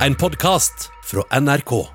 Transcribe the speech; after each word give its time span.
En 0.00 0.14
podkast 0.14 0.90
fra 1.04 1.40
NRK. 1.40 1.86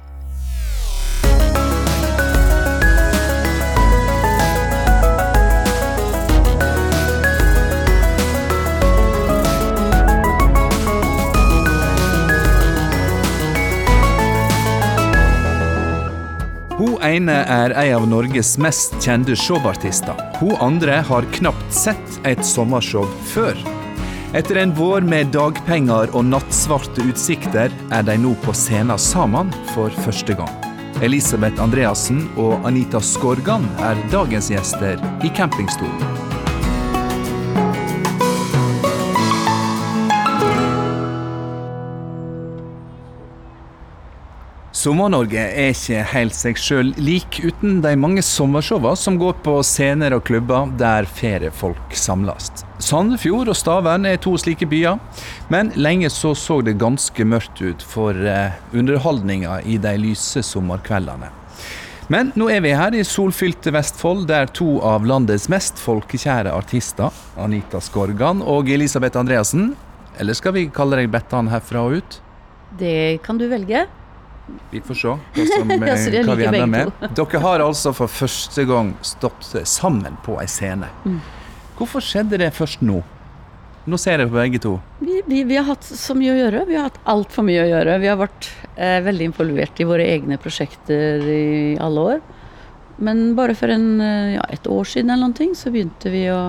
Hun 16.78 16.96
ene 17.04 17.32
er 17.32 17.74
en 17.76 17.96
av 17.98 18.08
Norges 18.08 18.56
mest 18.58 18.96
kjente 19.04 19.36
showartister. 19.36 20.16
Hun 20.40 20.56
andre 20.64 21.02
har 21.04 21.28
knapt 21.36 21.76
sett 21.76 22.22
et 22.24 22.48
sommershow 22.48 23.04
før. 23.34 23.79
Etter 24.34 24.56
en 24.62 24.74
vår 24.78 25.02
med 25.10 25.32
dagpenger 25.34 26.12
og 26.14 26.28
nattsvarte 26.30 27.02
utsikter 27.10 27.74
er 27.90 28.06
de 28.06 28.18
nå 28.22 28.36
på 28.44 28.54
scenen 28.54 29.02
sammen 29.02 29.50
for 29.72 29.90
første 30.06 30.38
gang. 30.38 30.54
Elisabeth 31.02 31.58
Andreassen 31.64 32.28
og 32.38 32.68
Anita 32.70 33.02
Skorgan 33.02 33.66
er 33.82 33.98
dagens 34.14 34.52
gjester 34.54 35.02
i 35.26 35.34
campingstolen. 35.34 36.19
Sommer-Norge 44.80 45.42
er 45.44 45.74
ikke 45.74 46.04
helt 46.14 46.36
seg 46.38 46.60
sjøl 46.62 46.94
lik 47.04 47.42
uten 47.44 47.82
de 47.84 47.90
mange 48.00 48.22
sommershowene 48.24 48.96
som 48.96 49.18
går 49.20 49.42
på 49.44 49.58
scener 49.68 50.14
og 50.16 50.24
klubber 50.30 50.70
der 50.80 51.10
feriefolk 51.10 51.98
samles. 52.00 52.48
Sandefjord 52.80 53.52
og 53.52 53.58
Stavern 53.60 54.08
er 54.08 54.22
to 54.24 54.38
slike 54.40 54.70
byer, 54.72 55.02
men 55.52 55.74
lenge 55.76 56.08
så 56.14 56.32
så 56.38 56.62
det 56.64 56.78
ganske 56.80 57.28
mørkt 57.28 57.60
ut 57.60 57.84
for 57.84 58.16
eh, 58.16 58.56
underholdninga 58.72 59.60
i 59.68 59.76
de 59.84 59.94
lyse 60.00 60.46
sommerkveldene. 60.48 61.34
Men 62.08 62.32
nå 62.40 62.48
er 62.48 62.64
vi 62.64 62.72
her 62.80 62.96
i 62.96 63.04
solfylte 63.04 63.76
Vestfold, 63.76 64.30
der 64.32 64.48
to 64.48 64.80
av 64.80 65.04
landets 65.04 65.50
mest 65.52 65.84
folkekjære 65.84 66.56
artister, 66.56 67.12
Anita 67.36 67.84
Skorgan 67.84 68.40
og 68.40 68.72
Elisabeth 68.72 69.20
Andreassen, 69.20 69.74
eller 70.16 70.40
skal 70.40 70.56
vi 70.56 70.70
kalle 70.72 71.04
deg 71.04 71.12
Bettan 71.12 71.52
herfra 71.52 71.84
og 71.84 72.00
ut? 72.00 72.22
Det 72.80 73.20
kan 73.26 73.36
du 73.36 73.50
velge. 73.52 73.90
Vi 74.72 74.82
får 74.86 75.00
se 75.02 75.14
hva, 75.14 75.46
som, 75.50 75.72
Ja, 75.90 75.96
så 75.98 76.24
hva 76.28 76.38
vi 76.40 76.48
ender 76.50 76.70
med. 76.70 76.92
Dere 77.18 77.44
har 77.44 77.64
altså 77.66 77.94
for 77.98 78.12
første 78.12 78.66
gang 78.70 78.94
stått 79.06 79.54
sammen 79.70 80.18
på 80.26 80.40
ei 80.42 80.48
scene. 80.52 80.90
Mm. 81.06 81.22
Hvorfor 81.80 82.04
skjedde 82.04 82.42
det 82.42 82.52
først 82.58 82.84
nå? 82.84 83.02
Nå 83.90 83.98
ser 83.98 84.22
jeg 84.22 84.30
på 84.30 84.38
begge 84.38 84.60
to. 84.62 84.74
Vi, 85.00 85.22
vi, 85.26 85.44
vi 85.48 85.56
har 85.58 85.66
hatt 85.70 85.86
så 85.88 86.14
mye 86.18 86.34
å 86.34 86.40
gjøre. 86.42 86.66
Vi 86.68 86.76
har 86.78 86.90
hatt 86.90 87.00
altfor 87.10 87.46
mye 87.48 87.64
å 87.64 87.70
gjøre. 87.70 87.96
Vi 88.04 88.10
har 88.12 88.20
vært 88.20 88.50
eh, 88.76 89.00
veldig 89.06 89.30
involvert 89.32 89.80
i 89.80 89.88
våre 89.88 90.06
egne 90.06 90.38
prosjekter 90.42 91.24
i 91.24 91.78
alle 91.82 92.04
år. 92.14 92.20
Men 93.00 93.34
bare 93.38 93.56
for 93.56 93.72
en, 93.72 94.02
eh, 94.04 94.36
ja, 94.36 94.44
et 94.52 94.68
år 94.68 94.90
siden 94.92 95.14
eller 95.14 95.30
noen 95.30 95.38
ting, 95.38 95.56
så 95.56 95.72
begynte 95.74 96.12
vi 96.14 96.28
å 96.34 96.42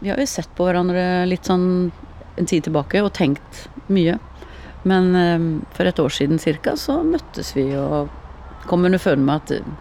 Vi 0.00 0.08
har 0.08 0.16
jo 0.16 0.24
sett 0.24 0.48
på 0.56 0.64
hverandre 0.64 1.26
litt 1.28 1.44
sånn 1.44 1.90
en 2.40 2.46
tid 2.48 2.64
tilbake 2.64 3.02
og 3.04 3.12
tenkt 3.12 3.66
mye. 3.92 4.14
Men 4.88 5.14
eh, 5.16 5.46
for 5.76 5.90
et 5.90 5.98
år 5.98 6.16
siden 6.16 6.40
cirka 6.42 6.76
så 6.80 7.00
møttes 7.04 7.54
vi 7.56 7.68
og 7.76 8.10
kom 8.68 8.84
underfund 8.88 9.24
med 9.26 9.42
at 9.42 9.54
eh, 9.58 9.72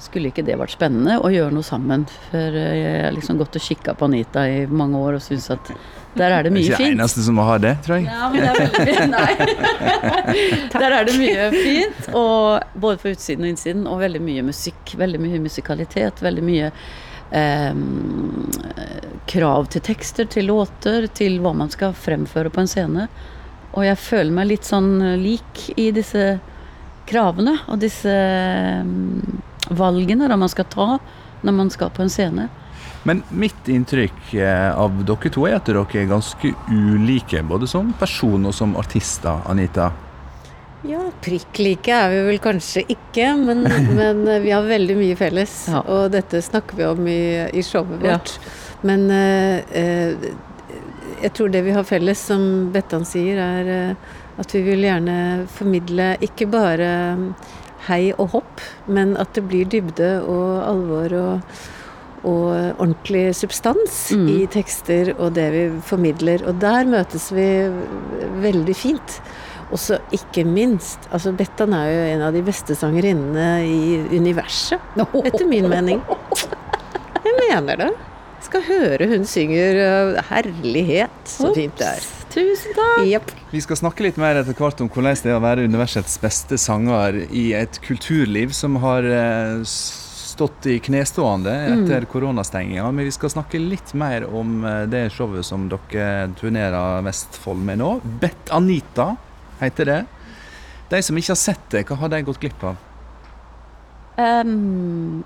skulle 0.00 0.30
ikke 0.30 0.44
det 0.46 0.56
vært 0.56 0.72
spennende 0.72 1.18
å 1.20 1.30
gjøre 1.32 1.52
noe 1.54 1.66
sammen? 1.66 2.06
For 2.30 2.60
eh, 2.60 2.76
jeg 2.80 3.00
har 3.04 3.16
liksom 3.16 3.40
gått 3.40 3.58
og 3.60 3.64
kikka 3.64 3.96
på 3.98 4.08
Anita 4.08 4.46
i 4.48 4.62
mange 4.66 5.00
år 5.00 5.18
og 5.18 5.24
syns 5.24 5.50
at 5.52 5.72
der 6.16 6.32
er 6.34 6.46
det 6.46 6.50
mye 6.50 6.64
ikke 6.66 6.78
fint. 6.80 6.96
det 6.96 6.98
eneste 6.98 7.22
som 7.22 7.38
har 7.38 7.60
det, 7.62 7.76
tror 7.86 8.00
jeg. 8.00 8.08
Ja, 8.10 8.30
men 8.32 8.42
det 8.42 8.48
er 8.48 8.56
veldig 8.64 8.86
fint. 8.88 9.12
Nei. 9.14 10.70
Der 10.80 10.94
er 10.96 11.06
det 11.06 11.14
mye 11.20 11.44
fint, 11.54 12.08
og 12.18 12.80
både 12.82 12.98
på 12.98 13.12
utsiden 13.12 13.46
og 13.46 13.52
innsiden, 13.52 13.84
og 13.86 14.00
veldig 14.02 14.22
mye 14.24 14.42
musikk. 14.48 14.96
Veldig 14.98 15.20
mye 15.22 15.38
musikalitet. 15.44 16.22
Veldig 16.24 16.44
mye 16.48 16.72
eh, 17.30 17.78
krav 19.30 19.70
til 19.70 19.84
tekster, 19.86 20.26
til 20.34 20.50
låter, 20.50 21.06
til 21.14 21.38
hva 21.44 21.54
man 21.62 21.70
skal 21.70 21.94
fremføre 21.94 22.50
på 22.50 22.64
en 22.64 22.72
scene. 22.74 23.06
Og 23.76 23.84
jeg 23.86 23.98
føler 24.02 24.34
meg 24.34 24.48
litt 24.50 24.66
sånn 24.66 24.92
lik 25.22 25.66
i 25.78 25.90
disse 25.94 26.38
kravene 27.10 27.56
og 27.70 27.78
disse 27.82 28.10
mm, 28.86 29.40
valgene 29.78 30.28
da 30.30 30.36
man 30.38 30.50
skal 30.52 30.66
ta 30.70 30.88
når 31.46 31.56
man 31.56 31.70
skal 31.72 31.90
på 31.94 32.02
en 32.04 32.12
scene. 32.12 32.48
Men 33.08 33.22
mitt 33.32 33.68
inntrykk 33.72 34.34
eh, 34.36 34.68
av 34.76 34.98
dere 35.08 35.30
to 35.32 35.46
er 35.48 35.56
at 35.56 35.70
dere 35.70 35.86
er 35.96 36.10
ganske 36.10 36.50
ulike, 36.68 37.40
både 37.48 37.68
som 37.70 37.94
person 37.96 38.44
og 38.50 38.52
som 38.54 38.74
artister, 38.76 39.40
Anita. 39.48 39.88
Ja, 40.84 41.00
prikk 41.24 41.58
like 41.60 41.92
er 41.92 42.12
vi 42.12 42.20
vel 42.28 42.38
kanskje 42.44 42.82
ikke, 42.92 43.30
men, 43.40 43.64
men 43.98 44.20
eh, 44.28 44.42
vi 44.44 44.52
har 44.52 44.68
veldig 44.68 44.98
mye 45.00 45.16
felles. 45.16 45.54
Ja. 45.72 45.80
Og 45.88 46.10
dette 46.12 46.42
snakker 46.44 46.76
vi 46.82 46.86
om 46.90 47.08
i, 47.08 47.20
i 47.56 47.64
showet 47.64 48.04
Ja. 48.04 48.18
vårt. 48.18 48.36
Men 48.84 49.08
eh, 49.12 49.74
eh, 49.76 50.30
jeg 51.22 51.32
tror 51.36 51.50
det 51.52 51.62
vi 51.66 51.74
har 51.76 51.84
felles, 51.88 52.20
som 52.30 52.70
Bettan 52.74 53.04
sier, 53.08 53.40
er 53.40 53.70
eh, 53.74 54.14
at 54.40 54.54
vi 54.54 54.62
vil 54.64 54.86
gjerne 54.86 55.16
formidle 55.52 56.14
ikke 56.24 56.46
bare 56.50 56.88
mm, 57.18 57.26
hei 57.88 58.02
og 58.16 58.32
hopp, 58.36 58.62
men 58.92 59.16
at 59.20 59.34
det 59.36 59.44
blir 59.48 59.68
dybde 59.72 60.10
og 60.28 60.48
alvor 60.68 61.14
og, 61.18 61.54
og 62.28 62.48
ordentlig 62.80 63.30
substans 63.36 64.10
Mm. 64.16 64.26
i 64.28 64.38
tekster 64.52 65.14
og 65.18 65.34
det 65.36 65.46
vi 65.54 65.62
formidler. 65.86 66.42
Og 66.48 66.58
der 66.60 66.84
møtes 66.88 67.30
vi 67.32 67.46
veldig 68.42 68.76
fint. 68.76 69.20
Og 69.70 69.78
så 69.78 70.00
ikke 70.10 70.42
minst 70.44 71.04
altså 71.14 71.30
Bettan 71.36 71.72
er 71.76 71.88
jo 71.92 72.00
en 72.16 72.24
av 72.26 72.34
de 72.34 72.42
beste 72.42 72.74
sangerinnene 72.74 73.62
i 73.62 74.00
universet, 74.18 74.80
etter 75.24 75.46
min 75.46 75.68
mening. 75.70 76.02
Jeg 77.24 77.36
mener 77.38 77.84
det. 77.86 77.90
Skal 78.44 78.64
høre 78.64 79.06
hun 79.10 79.26
synger 79.28 79.78
øh, 79.84 80.18
herlighet. 80.30 81.22
Så 81.28 81.52
fint 81.56 81.76
det 81.80 81.88
er. 81.98 82.08
Tusen 82.30 82.76
takk! 82.76 83.06
Yep. 83.06 83.32
Vi 83.50 83.60
skal 83.64 83.80
snakke 83.80 84.04
litt 84.06 84.18
mer 84.20 84.38
etter 84.38 84.54
hvert 84.54 84.80
om 84.80 84.90
hvordan 84.90 85.18
det 85.18 85.32
er 85.32 85.38
å 85.38 85.42
være 85.42 85.66
universets 85.66 86.14
beste 86.22 86.58
sanger 86.62 87.24
i 87.26 87.50
et 87.58 87.80
kulturliv 87.82 88.54
som 88.54 88.78
har 88.84 89.06
eh, 89.06 89.64
stått 89.66 90.68
i 90.70 90.78
knestående 90.80 91.52
etter 91.72 92.06
koronastenginga. 92.10 92.86
Men 92.94 93.08
vi 93.08 93.14
skal 93.16 93.32
snakke 93.34 93.60
litt 93.60 93.92
mer 93.98 94.28
om 94.30 94.62
eh, 94.64 94.84
det 94.90 95.08
showet 95.16 95.44
som 95.46 95.66
dere 95.72 96.30
turnerer 96.38 97.02
Vestfold 97.04 97.66
med 97.66 97.82
nå. 97.82 97.96
Bet 98.22 98.54
Anita 98.54 99.10
heter 99.60 99.90
det. 99.90 100.00
De 100.90 101.02
som 101.04 101.18
ikke 101.18 101.34
har 101.34 101.42
sett 101.42 101.66
det, 101.74 101.84
hva 101.90 101.98
har 102.00 102.14
de 102.14 102.22
gått 102.26 102.40
glipp 102.42 102.64
av? 102.66 102.78
Ehm, 104.20 105.22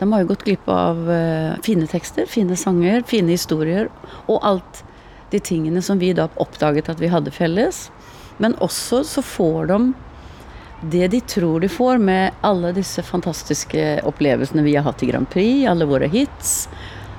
de 0.00 0.12
har 0.12 0.22
jo 0.22 0.30
gått 0.32 0.44
glipp 0.48 0.68
av 0.72 1.10
eh, 1.12 1.54
fine 1.62 1.86
tekster, 1.88 2.24
fine 2.26 2.56
sanger, 2.56 3.02
fine 3.06 3.34
historier 3.34 3.90
og 4.26 4.38
alt 4.40 4.84
de 5.30 5.40
tingene 5.44 5.82
som 5.84 6.00
vi 6.00 6.14
da 6.16 6.30
oppdaget 6.40 6.88
at 6.88 7.02
vi 7.02 7.10
hadde 7.12 7.32
felles. 7.34 7.90
Men 8.40 8.56
også 8.64 9.02
så 9.04 9.22
får 9.22 9.68
de 9.68 9.80
det 10.80 11.10
de 11.12 11.20
tror 11.20 11.60
de 11.60 11.68
får 11.68 11.98
med 12.00 12.32
alle 12.40 12.72
disse 12.72 13.02
fantastiske 13.04 14.00
opplevelsene 14.08 14.64
vi 14.64 14.78
har 14.78 14.86
hatt 14.86 15.02
i 15.04 15.10
Grand 15.10 15.28
Prix, 15.28 15.66
alle 15.68 15.84
våre 15.84 16.08
hits. 16.08 16.64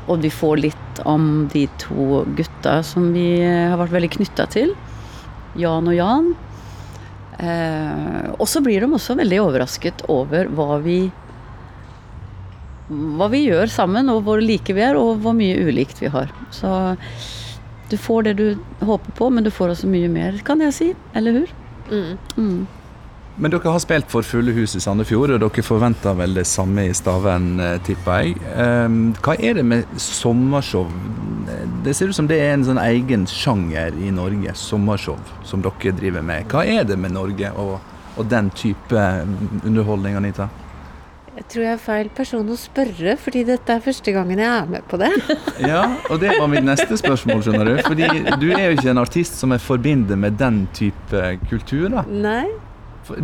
Og 0.09 0.17
de 0.23 0.31
får 0.33 0.63
litt 0.65 1.01
om 1.05 1.45
de 1.53 1.67
to 1.77 2.23
gutta 2.33 2.79
som 2.83 3.11
vi 3.13 3.43
eh, 3.45 3.69
har 3.69 3.77
vært 3.77 3.93
veldig 3.99 4.15
knytta 4.17 4.49
til. 4.57 4.73
Jan 5.61 5.85
og 5.85 5.93
Jan. 5.93 6.33
Eh, 7.37 8.31
og 8.33 8.47
så 8.49 8.65
blir 8.65 8.81
de 8.81 8.89
også 8.89 9.21
veldig 9.21 9.43
overrasket 9.45 10.07
over 10.09 10.49
hva 10.49 10.81
vi 10.81 11.03
hva 12.91 13.29
vi 13.31 13.45
gjør 13.47 13.71
sammen, 13.71 14.09
og 14.11 14.25
hvor 14.27 14.41
like 14.43 14.75
vi 14.75 14.83
er, 14.83 14.99
og 14.99 15.21
hvor 15.23 15.35
mye 15.37 15.59
ulikt 15.67 16.01
vi 16.03 16.11
har. 16.11 16.31
Så 16.53 16.71
du 17.91 17.97
får 17.99 18.29
det 18.29 18.35
du 18.39 18.45
håper 18.83 19.15
på, 19.17 19.31
men 19.31 19.43
du 19.43 19.51
får 19.51 19.73
også 19.75 19.89
mye 19.91 20.11
mer, 20.11 20.37
kan 20.47 20.61
jeg 20.63 20.75
si. 20.75 20.91
Eller 21.15 21.41
hur? 21.41 21.57
Mm. 21.91 22.13
Mm. 22.37 22.61
Men 23.41 23.53
dere 23.53 23.71
har 23.71 23.79
spilt 23.79 24.09
for 24.11 24.27
fulle 24.27 24.53
hus 24.55 24.75
i 24.75 24.81
Sandefjord, 24.83 25.31
og 25.35 25.41
dere 25.41 25.63
forventer 25.63 26.15
vel 26.19 26.35
det 26.35 26.45
samme 26.49 26.83
i 26.89 26.95
Stavern, 26.95 27.53
eh, 27.59 27.77
tipper 27.87 28.25
jeg. 28.25 28.35
Ehm, 28.59 29.13
hva 29.23 29.37
er 29.39 29.55
det 29.57 29.65
med 29.65 29.85
sommershow? 29.97 30.91
Det 31.83 31.95
ser 31.95 32.11
ut 32.11 32.15
som 32.15 32.27
det 32.27 32.39
er 32.39 32.53
en 32.53 32.67
sånn 32.67 32.79
egen 32.83 33.25
sjanger 33.25 33.95
i 33.97 34.11
Norge, 34.11 34.53
sommershow, 34.55 35.17
som 35.43 35.63
dere 35.63 35.95
driver 35.97 36.21
med. 36.21 36.47
Hva 36.51 36.65
er 36.67 36.83
det 36.83 36.99
med 36.99 37.15
Norge 37.15 37.51
og, 37.55 37.79
og 38.17 38.29
den 38.29 38.51
type 38.51 39.07
underholdning, 39.65 40.15
Anita? 40.15 40.49
Jeg 41.41 41.47
tror 41.49 41.63
jeg 41.65 41.73
er 41.73 41.79
feil 41.81 42.09
person 42.13 42.49
å 42.53 42.55
spørre, 42.59 43.15
fordi 43.17 43.41
dette 43.47 43.73
er 43.73 43.79
første 43.81 44.11
gangen 44.13 44.37
jeg 44.37 44.45
er 44.51 44.67
med 44.69 44.83
på 44.91 44.99
det. 45.01 45.09
Ja, 45.71 45.79
og 46.13 46.19
det 46.21 46.35
var 46.37 46.45
mitt 46.51 46.61
neste 46.67 46.93
spørsmål, 46.99 47.41
skjønner 47.41 47.65
du. 47.71 47.79
Fordi 47.87 48.05
du 48.37 48.47
er 48.53 48.67
jo 48.67 48.75
ikke 48.75 48.91
en 48.93 49.01
artist 49.01 49.39
som 49.41 49.55
jeg 49.55 49.63
forbinder 49.65 50.19
med 50.21 50.37
den 50.37 50.67
type 50.77 51.21
kultur, 51.49 51.87
da. 51.95 52.03
Nei, 52.07 52.45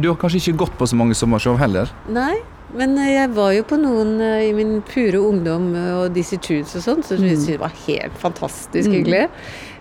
Du 0.01 0.07
har 0.09 0.17
kanskje 0.17 0.39
ikke 0.41 0.63
gått 0.65 0.73
på 0.79 0.87
så 0.89 0.97
mange 0.97 1.13
sommershow 1.15 1.57
heller? 1.61 1.91
nei. 2.09 2.35
Men 2.75 2.97
eh, 2.99 3.13
jeg 3.13 3.29
var 3.31 3.53
jo 3.55 3.63
på 3.69 3.77
noen 3.79 4.17
eh, 4.19 4.49
i 4.49 4.53
min 4.57 4.81
pure 4.83 5.21
ungdom 5.23 5.69
eh, 5.77 5.91
og 6.01 6.09
Dizzie 6.17 6.35
Tunes 6.43 6.73
og 6.75 6.83
sånn, 6.83 6.99
så 7.05 7.15
jeg 7.15 7.37
synes 7.37 7.45
det 7.47 7.59
var 7.61 7.71
helt 7.85 8.17
fantastisk 8.19 8.91
hyggelig. 8.91 9.21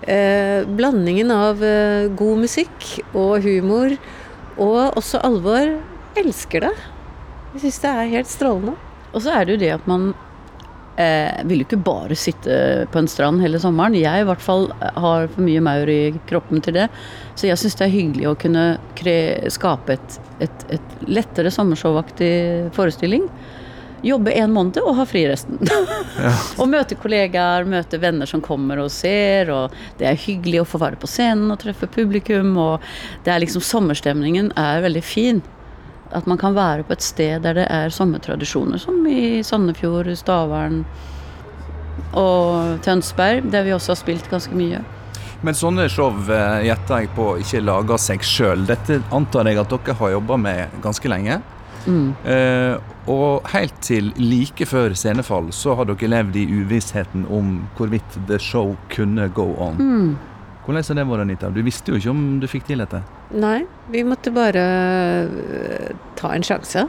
Eh, 0.06 0.60
blandingen 0.78 1.32
av 1.34 1.64
god 2.20 2.44
musikk 2.44 2.86
og 3.10 3.42
humor, 3.42 3.96
og 4.62 5.00
også 5.00 5.18
alvor. 5.26 5.72
Elsker 6.16 6.68
det. 6.68 6.70
Jeg 7.56 7.70
syns 7.70 7.78
det 7.80 7.90
er 7.90 8.08
helt 8.12 8.28
strålende. 8.28 8.72
Og 9.16 9.22
så 9.24 9.32
er 9.32 9.46
det 9.46 9.54
jo 9.54 9.60
det 9.62 9.70
at 9.78 9.84
man 9.88 10.10
eh, 11.00 11.38
vil 11.48 11.62
jo 11.62 11.64
ikke 11.64 11.78
bare 11.86 12.18
sitte 12.20 12.84
på 12.92 13.00
en 13.00 13.08
strand 13.08 13.40
hele 13.40 13.56
sommeren. 13.62 13.96
Jeg 13.96 14.20
i 14.20 14.26
hvert 14.28 14.44
fall 14.44 14.66
har 14.84 15.30
for 15.32 15.40
mye 15.46 15.62
maur 15.64 15.88
i 15.88 16.12
kroppen 16.28 16.60
til 16.60 16.76
det. 16.76 16.90
Så 17.32 17.48
jeg 17.48 17.56
syns 17.62 17.78
det 17.80 17.86
er 17.86 17.94
hyggelig 17.94 18.28
å 18.28 18.34
kunne 18.42 18.66
kre 19.00 19.16
skape 19.54 19.96
et, 19.96 20.18
et, 20.44 20.66
et 20.76 21.00
lettere 21.08 21.54
sommershowaktig 21.54 22.34
forestilling. 22.76 23.24
Jobbe 24.04 24.36
en 24.36 24.52
måned 24.52 24.76
og 24.84 24.92
ha 25.00 25.08
fri 25.08 25.24
resten. 25.24 25.56
og 26.60 26.68
møte 26.68 27.00
kollegaer, 27.00 27.64
møte 27.64 28.04
venner 28.04 28.28
som 28.28 28.44
kommer 28.44 28.84
og 28.84 28.92
ser. 28.92 29.48
Og 29.48 29.80
det 29.96 30.12
er 30.12 30.24
hyggelig 30.28 30.60
å 30.60 30.68
få 30.76 30.84
være 30.84 31.00
på 31.00 31.08
scenen 31.08 31.48
og 31.56 31.62
treffe 31.64 31.88
publikum. 31.88 32.52
Og 32.60 32.84
det 33.24 33.32
er 33.32 33.46
liksom 33.48 33.64
sommerstemningen 33.64 34.52
er 34.60 34.84
veldig 34.84 35.08
fin. 35.16 35.46
At 36.14 36.26
man 36.26 36.38
kan 36.38 36.54
være 36.54 36.86
på 36.86 36.94
et 36.94 37.02
sted 37.02 37.42
der 37.42 37.56
det 37.58 37.66
er 37.70 37.90
sommertradisjoner, 37.90 38.78
som 38.78 39.00
i 39.10 39.42
Sandefjord, 39.42 40.12
Stavern 40.16 40.84
og 42.16 42.78
Tønsberg, 42.84 43.50
der 43.52 43.66
vi 43.66 43.74
også 43.74 43.94
har 43.94 44.00
spilt 44.02 44.30
ganske 44.30 44.54
mye. 44.56 44.82
Men 45.44 45.56
sånne 45.56 45.88
show 45.92 46.14
eh, 46.32 46.62
gjetter 46.66 47.04
jeg 47.04 47.12
på 47.16 47.26
ikke 47.42 47.60
lager 47.64 48.00
seg 48.00 48.24
sjøl. 48.24 48.64
Dette 48.68 49.02
antar 49.14 49.48
jeg 49.50 49.60
at 49.60 49.74
dere 49.74 49.96
har 49.98 50.14
jobba 50.16 50.38
med 50.40 50.80
ganske 50.84 51.12
lenge. 51.12 51.40
Eh, 51.86 52.76
og 53.06 53.46
helt 53.52 53.76
til 53.84 54.08
like 54.18 54.66
før 54.66 54.94
scenefall 54.98 55.52
så 55.54 55.76
har 55.78 55.86
dere 55.86 56.10
levd 56.10 56.38
i 56.40 56.46
uvissheten 56.50 57.28
om 57.30 57.60
hvorvidt 57.76 58.18
the 58.26 58.40
show 58.42 58.74
kunne 58.90 59.28
go 59.34 59.52
on. 59.62 59.78
Hvordan 60.66 60.82
har 60.82 60.98
det 60.98 61.06
vært, 61.06 61.22
Anita? 61.22 61.50
Du 61.54 61.62
visste 61.62 61.92
jo 61.92 62.00
ikke 62.00 62.10
om 62.10 62.24
du 62.42 62.48
fikk 62.50 62.66
til 62.66 62.82
dette. 62.82 63.04
Nei, 63.34 63.64
vi 63.90 64.04
måtte 64.06 64.30
bare 64.30 64.62
øh, 65.26 65.94
ta 66.18 66.30
en 66.34 66.46
sjanse. 66.46 66.86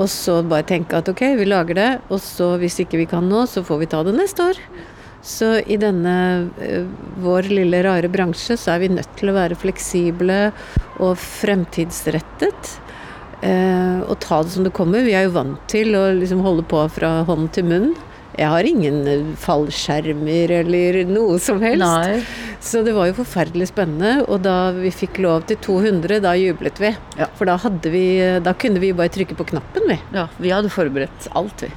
Og 0.00 0.08
så 0.10 0.40
bare 0.48 0.66
tenke 0.66 0.96
at 0.98 1.10
ok, 1.10 1.22
vi 1.38 1.46
lager 1.46 1.76
det, 1.78 1.90
og 2.08 2.18
så 2.24 2.54
hvis 2.58 2.80
ikke 2.82 3.02
vi 3.02 3.06
kan 3.10 3.28
nå, 3.28 3.44
så 3.46 3.62
får 3.66 3.82
vi 3.82 3.90
ta 3.92 4.00
det 4.06 4.16
neste 4.16 4.48
år. 4.50 4.60
Så 5.22 5.60
i 5.70 5.78
denne 5.78 6.14
øh, 6.58 6.88
vår 7.22 7.46
lille 7.52 7.82
rare 7.86 8.10
bransje 8.10 8.56
så 8.58 8.74
er 8.74 8.82
vi 8.82 8.94
nødt 8.96 9.12
til 9.20 9.30
å 9.30 9.36
være 9.36 9.58
fleksible 9.58 10.48
og 10.98 11.14
fremtidsrettet. 11.20 12.72
Eh, 13.42 14.00
og 14.06 14.18
ta 14.22 14.40
det 14.42 14.54
som 14.54 14.66
det 14.66 14.74
kommer. 14.74 15.06
Vi 15.06 15.14
er 15.14 15.28
jo 15.28 15.36
vant 15.36 15.62
til 15.70 15.94
å 15.98 16.08
liksom 16.16 16.42
holde 16.42 16.66
på 16.66 16.82
fra 16.94 17.20
hånd 17.28 17.52
til 17.54 17.70
munn. 17.70 17.92
Jeg 18.38 18.48
har 18.48 18.68
ingen 18.68 19.02
øh, 19.08 19.26
fallskjermer 19.40 20.54
eller 20.62 21.02
noe 21.10 21.38
som 21.42 21.60
helst. 21.64 21.82
Nei. 21.82 22.22
Så 22.62 22.84
det 22.86 22.94
var 22.94 23.08
jo 23.10 23.16
forferdelig 23.18 23.72
spennende, 23.72 24.22
og 24.30 24.44
da 24.44 24.70
vi 24.76 24.92
fikk 24.94 25.18
lov 25.24 25.48
til 25.50 25.58
200, 25.64 26.20
da 26.22 26.36
jublet 26.38 26.78
vi. 26.80 26.92
Ja. 27.18 27.26
For 27.38 27.50
da, 27.50 27.58
vi, 27.90 28.06
da 28.44 28.54
kunne 28.54 28.82
vi 28.82 28.94
bare 28.96 29.12
trykke 29.12 29.36
på 29.38 29.48
knappen, 29.50 29.88
vi. 29.90 29.98
Ja, 30.14 30.28
vi 30.38 30.54
hadde 30.54 30.70
forberedt 30.72 31.28
alt, 31.38 31.66
vi. 31.66 31.72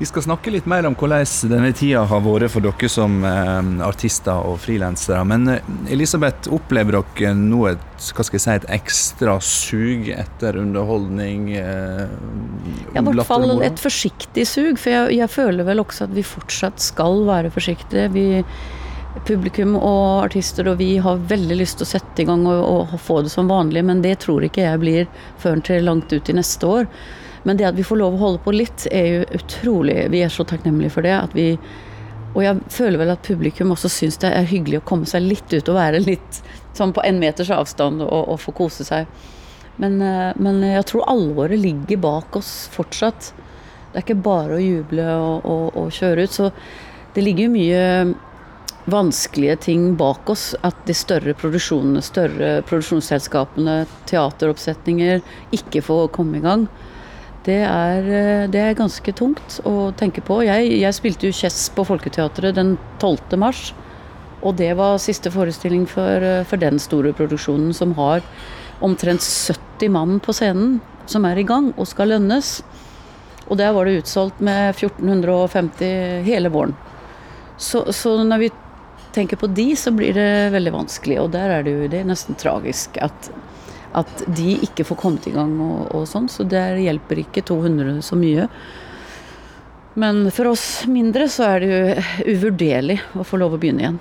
Vi 0.00 0.06
skal 0.08 0.22
snakke 0.24 0.48
litt 0.48 0.64
mer 0.64 0.86
om 0.88 0.94
hvordan 0.96 1.26
denne 1.50 1.74
tida 1.76 2.06
har 2.08 2.22
vært 2.24 2.48
for 2.54 2.64
dere 2.64 2.88
som 2.88 3.18
eh, 3.28 3.58
artister 3.84 4.46
og 4.48 4.56
frilansere. 4.62 5.20
Men 5.28 5.44
eh, 5.52 5.66
Elisabeth, 5.92 6.48
opplever 6.56 6.96
dere 6.96 7.34
nå 7.36 7.66
et, 7.68 7.84
hva 8.16 8.24
skal 8.24 8.38
jeg 8.38 8.44
si, 8.46 8.54
et 8.54 8.66
ekstra 8.78 9.34
sug 9.44 10.08
etter 10.14 10.56
underholdning? 10.62 11.52
Eh, 11.52 12.06
Ja, 12.94 13.02
I 13.02 13.04
hvert 13.10 13.28
fall 13.28 13.60
et 13.60 13.84
forsiktig 13.84 14.48
sug, 14.48 14.80
for 14.80 14.94
jeg, 14.94 15.20
jeg 15.20 15.34
føler 15.36 15.68
vel 15.68 15.84
også 15.84 16.08
at 16.08 16.16
vi 16.16 16.24
fortsatt 16.24 16.80
skal 16.80 17.20
være 17.28 17.52
forsiktige. 17.52 18.08
Vi, 18.16 18.26
publikum 19.28 19.76
og 19.76 20.24
artister 20.30 20.72
og 20.72 20.80
vi 20.80 20.94
har 21.02 21.20
veldig 21.28 21.60
lyst 21.60 21.82
til 21.82 21.90
å 21.90 21.92
sette 21.92 22.24
i 22.24 22.30
gang 22.32 22.48
og, 22.48 22.88
og 22.96 23.00
få 23.04 23.20
det 23.26 23.36
som 23.36 23.52
vanlig, 23.52 23.84
men 23.84 24.00
det 24.00 24.22
tror 24.24 24.48
ikke 24.48 24.64
jeg 24.64 24.80
blir 24.80 25.10
før 25.44 25.60
til 25.66 25.84
langt 25.84 26.08
ut 26.08 26.32
i 26.32 26.40
neste 26.40 26.76
år. 26.80 26.94
Men 27.44 27.56
det 27.56 27.68
at 27.70 27.78
vi 27.78 27.86
får 27.86 28.00
lov 28.00 28.16
å 28.16 28.24
holde 28.24 28.42
på 28.44 28.52
litt, 28.52 28.86
er 28.92 29.06
jo 29.06 29.22
utrolig 29.40 30.10
Vi 30.12 30.20
er 30.24 30.32
så 30.32 30.44
takknemlige 30.44 30.92
for 30.96 31.06
det. 31.06 31.16
at 31.16 31.36
vi 31.36 31.56
og 32.30 32.44
jeg 32.44 32.60
føler 32.70 33.00
vel 33.00 33.10
at 33.10 33.26
publikum 33.26 33.72
også 33.74 33.88
syns 33.90 34.20
det 34.22 34.30
er 34.30 34.46
hyggelig 34.46 34.78
å 34.78 34.86
komme 34.86 35.08
seg 35.08 35.24
litt 35.24 35.50
ut 35.50 35.66
og 35.66 35.78
være 35.80 36.02
litt 36.04 36.40
sånn 36.78 36.92
på 36.94 37.02
en 37.02 37.18
meters 37.18 37.50
avstand 37.50 38.04
og, 38.06 38.28
og 38.30 38.38
få 38.38 38.54
kose 38.54 38.86
seg. 38.86 39.08
Men, 39.82 39.98
eh, 40.04 40.30
men 40.38 40.62
jeg 40.62 40.86
tror 40.86 41.08
alvoret 41.10 41.58
ligger 41.58 41.98
bak 42.04 42.38
oss 42.38 42.68
fortsatt. 42.70 43.32
Det 43.90 43.98
er 43.98 44.04
ikke 44.04 44.22
bare 44.22 44.58
å 44.58 44.62
juble 44.62 45.06
og, 45.18 45.46
og, 45.48 45.64
og 45.80 45.94
kjøre 45.96 46.26
ut. 46.26 46.36
Så 46.36 46.50
det 47.16 47.24
ligger 47.26 47.48
jo 47.48 47.54
mye 47.56 47.82
vanskelige 48.90 49.56
ting 49.66 49.90
bak 49.98 50.30
oss. 50.30 50.52
At 50.66 50.78
de 50.86 50.94
større 50.94 51.34
produksjonene, 51.38 52.04
større 52.04 52.52
produksjonsselskapene, 52.68 53.80
teateroppsetninger 54.10 55.24
ikke 55.58 55.82
får 55.82 56.12
komme 56.14 56.38
i 56.38 56.46
gang. 56.46 56.68
Det 57.50 57.60
er, 57.66 58.06
eh, 58.14 58.48
det 58.52 58.60
er 58.62 58.78
ganske 58.78 59.12
tungt 59.16 59.58
å 59.66 59.90
tenke 59.98 60.22
på. 60.22 60.40
Jeg, 60.46 60.70
jeg 60.78 60.96
spilte 60.96 61.26
jo 61.26 61.34
Chess 61.34 61.64
på 61.74 61.86
Folketeatret 61.88 62.54
den 62.58 62.76
12. 63.00 63.38
mars. 63.40 63.70
Og 64.40 64.54
det 64.56 64.70
var 64.78 65.00
siste 65.02 65.32
forestilling 65.34 65.86
for, 65.90 66.22
eh, 66.22 66.44
for 66.44 66.60
den 66.60 66.78
store 66.78 67.12
produksjonen 67.16 67.74
som 67.74 67.96
har 67.98 68.22
omtrent 68.80 69.24
70 69.24 69.90
mann 69.90 70.20
på 70.22 70.32
scenen 70.36 70.78
som 71.10 71.26
er 71.26 71.40
i 71.40 71.46
gang 71.46 71.72
og 71.76 71.88
skal 71.90 72.14
lønnes. 72.14 72.60
Og 73.50 73.58
der 73.58 73.74
var 73.74 73.84
det 73.84 74.04
utsolgt 74.04 74.40
med 74.40 74.76
1450 74.76 76.22
hele 76.26 76.52
våren. 76.54 76.76
Så, 77.58 77.82
så 77.92 78.14
når 78.24 78.44
vi 78.44 78.50
tenker 79.12 79.40
på 79.40 79.50
de, 79.50 79.72
så 79.76 79.90
blir 79.92 80.14
det 80.14 80.52
veldig 80.54 80.72
vanskelig. 80.76 81.18
Og 81.20 81.32
der 81.34 81.56
er 81.58 81.66
det 81.66 81.74
jo 81.74 81.90
det 81.90 82.00
er 82.04 82.10
nesten 82.12 82.38
tragisk 82.38 83.00
at, 83.02 83.32
at 83.96 84.22
de 84.26 84.54
ikke 84.66 84.86
får 84.86 84.98
kommet 85.00 85.26
i 85.30 85.34
gang 85.34 85.56
og, 85.62 85.90
og 85.96 86.06
sånn. 86.08 86.28
Så 86.30 86.46
der 86.48 86.78
hjelper 86.80 87.24
ikke 87.24 87.44
200 87.46 88.00
så 88.06 88.18
mye. 88.18 88.46
Men 90.00 90.28
for 90.34 90.52
oss 90.52 90.86
mindre 90.86 91.26
så 91.30 91.48
er 91.56 91.64
det 91.64 91.72
jo 91.72 92.36
uvurderlig 92.36 93.00
å 93.18 93.26
få 93.26 93.40
lov 93.42 93.56
å 93.56 93.60
begynne 93.60 93.84
igjen. 93.84 94.00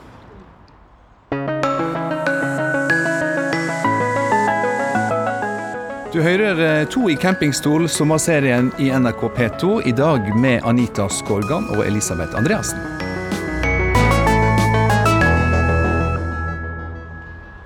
Du 6.10 6.24
hører 6.26 6.62
eh, 6.66 6.88
To 6.90 7.06
i 7.10 7.16
campingstol, 7.16 7.86
sommerserien 7.90 8.72
i 8.82 8.90
NRK 8.90 9.28
P2, 9.38 9.74
i 9.88 9.94
dag 9.94 10.32
med 10.42 10.66
Anita 10.66 11.06
Skorgan 11.10 11.70
og 11.76 11.86
Elisabeth 11.86 12.38
Andreassen. 12.38 12.89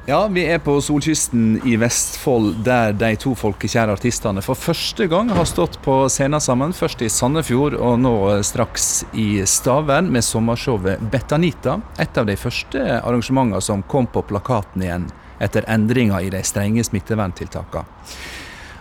Ja, 0.05 0.27
vi 0.27 0.41
er 0.51 0.57
på 0.59 0.73
solkysten 0.83 1.61
i 1.63 1.77
Vestfold, 1.79 2.57
der 2.65 2.91
de 2.91 3.13
to 3.15 3.31
folkekjære 3.39 3.93
artistene 3.95 4.41
for 4.43 4.59
første 4.59 5.07
gang 5.07 5.29
har 5.31 5.47
stått 5.47 5.77
på 5.85 5.95
scenen 6.11 6.43
sammen. 6.43 6.75
Først 6.75 6.99
i 6.99 7.07
Sandefjord, 7.07 7.77
og 7.79 8.01
nå 8.03 8.11
straks 8.43 9.05
i 9.15 9.45
Stavern 9.47 10.11
med 10.11 10.27
sommershowet 10.27 10.99
Betanita. 11.07 11.77
Et 12.03 12.19
av 12.19 12.27
de 12.27 12.35
første 12.35 12.83
arrangementene 12.97 13.63
som 13.63 13.87
kom 13.87 14.11
på 14.11 14.25
plakaten 14.27 14.83
igjen 14.83 15.07
etter 15.39 15.63
endringer 15.71 16.19
i 16.19 16.35
de 16.35 16.43
strenge 16.43 16.83
smitteverntiltakene. 16.83 17.87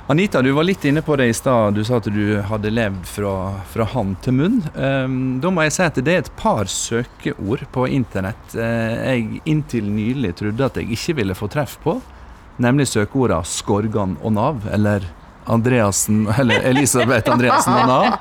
Anita, 0.07 0.43
du 0.43 0.51
var 0.51 0.65
litt 0.67 0.85
inne 0.85 1.03
på 1.03 1.15
det 1.17 1.29
i 1.31 1.35
stad. 1.35 1.77
Du 1.79 1.85
sa 1.87 2.01
at 2.01 2.09
du 2.11 2.41
hadde 2.43 2.73
levd 2.75 3.05
fra, 3.07 3.35
fra 3.71 3.85
hand 3.95 4.17
til 4.25 4.35
munn. 4.35 4.59
Ehm, 4.75 5.39
da 5.41 5.51
må 5.55 5.63
jeg 5.63 5.75
si 5.77 5.85
at 5.87 6.01
det 6.03 6.15
er 6.15 6.25
et 6.25 6.31
par 6.37 6.67
søkeord 6.67 7.63
på 7.71 7.87
internett 7.87 8.57
eh, 8.59 8.97
jeg 8.99 9.43
inntil 9.47 9.87
nylig 9.87 10.35
trodde 10.41 10.67
at 10.67 10.81
jeg 10.81 10.91
ikke 10.99 11.15
ville 11.21 11.39
få 11.39 11.47
treff 11.55 11.77
på. 11.85 12.01
Nemlig 12.63 12.89
søkeordene 12.91 13.47
Skorgan 13.47 14.19
og 14.21 14.35
Nav, 14.35 14.67
eller 14.75 15.07
Andreassen, 15.47 16.27
eller 16.39 16.63
Elisabeth 16.71 17.31
Andreassen 17.33 17.73
og 17.75 17.87
Nav. 17.91 18.19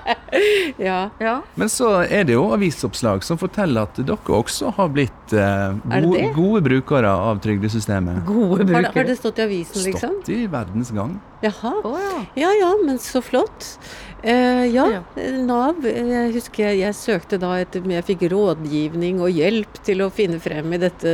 Ja. 0.82 1.36
Men 1.60 1.70
så 1.70 1.90
er 2.08 2.24
det 2.25 2.34
jo 2.38 2.48
avisoppslag 2.56 3.24
som 3.28 3.38
forteller 3.42 3.86
at 3.86 4.00
dere 4.01 4.18
også 4.38 4.72
har 4.78 4.90
blitt 4.94 5.34
eh, 5.36 5.74
det 5.84 6.04
gode, 6.06 6.18
det? 6.22 6.30
gode 6.38 6.62
brukere 6.66 7.12
av 7.12 7.42
trygdesystemet. 7.44 8.24
Gode 8.25 8.66
Har, 8.74 8.82
det- 8.88 8.94
har 8.96 9.10
det 9.12 9.18
stått 9.20 9.40
i 9.40 9.46
avisen, 9.50 9.84
liksom? 9.90 10.16
Stått 10.22 10.30
i 10.34 10.46
verdens 10.51 10.92
gang. 10.96 11.20
Jaha. 11.42 11.74
Oh, 11.84 11.98
ja. 11.98 12.18
Ja 12.38 12.51
ja, 12.54 12.72
men 12.86 13.00
så 13.01 13.22
flott. 13.25 13.78
Eh, 14.24 14.68
ja, 14.70 14.86
Ja. 14.92 15.01
Nav. 15.42 15.80
Jeg 15.86 16.34
husker 16.36 16.68
jeg, 16.70 16.80
jeg 16.84 16.94
søkte 16.96 17.40
da 17.42 17.56
etter 17.58 17.82
Jeg 17.90 18.06
fikk 18.06 18.28
rådgivning 18.32 19.20
og 19.25 19.32
hjelp 19.34 19.80
til 19.84 20.04
å 20.06 20.12
finne 20.13 20.38
frem 20.40 20.74
i 20.74 20.78
dette 20.78 21.13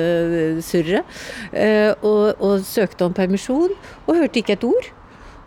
surret. 0.67 1.05
Eh, 1.53 1.93
og, 2.03 2.35
og 2.43 2.59
søkte 2.67 3.07
om 3.07 3.15
permisjon, 3.15 3.71
og 4.05 4.15
hørte 4.19 4.41
ikke 4.43 4.57
et 4.59 4.67
ord. 4.67 4.91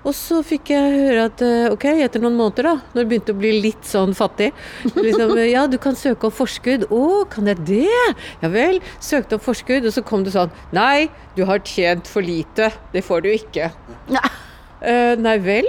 Og 0.00 0.14
så 0.16 0.38
fikk 0.46 0.70
jeg 0.72 0.92
høre 0.94 1.26
at 1.28 1.42
eh, 1.44 1.66
ok, 1.68 1.84
etter 2.00 2.22
noen 2.22 2.38
måneder, 2.38 2.70
da, 2.70 2.74
når 2.94 3.02
det 3.02 3.08
begynte 3.10 3.34
å 3.34 3.40
bli 3.40 3.50
litt 3.66 3.84
sånn 3.84 4.14
fattig 4.16 4.48
liksom, 4.96 5.34
eh, 5.36 5.50
Ja, 5.52 5.66
du 5.68 5.76
kan 5.82 5.98
søke 5.98 6.30
om 6.30 6.34
forskudd. 6.34 6.86
Å, 6.88 7.02
kan 7.30 7.50
jeg 7.50 7.60
det? 7.68 8.14
Ja 8.40 8.48
vel. 8.52 8.80
Søkte 9.04 9.36
om 9.36 9.44
forskudd, 9.44 9.84
og 9.84 9.92
så 9.92 10.04
kom 10.06 10.24
det 10.24 10.32
sånn 10.36 10.52
Nei, 10.76 11.10
du 11.36 11.44
har 11.48 11.60
tjent 11.68 12.08
for 12.08 12.24
lite. 12.24 12.70
Det 12.94 13.04
får 13.04 13.26
du 13.26 13.32
ikke. 13.34 13.70
Nei, 14.08 14.24
uh, 14.88 15.14
nei 15.20 15.36
vel. 15.44 15.68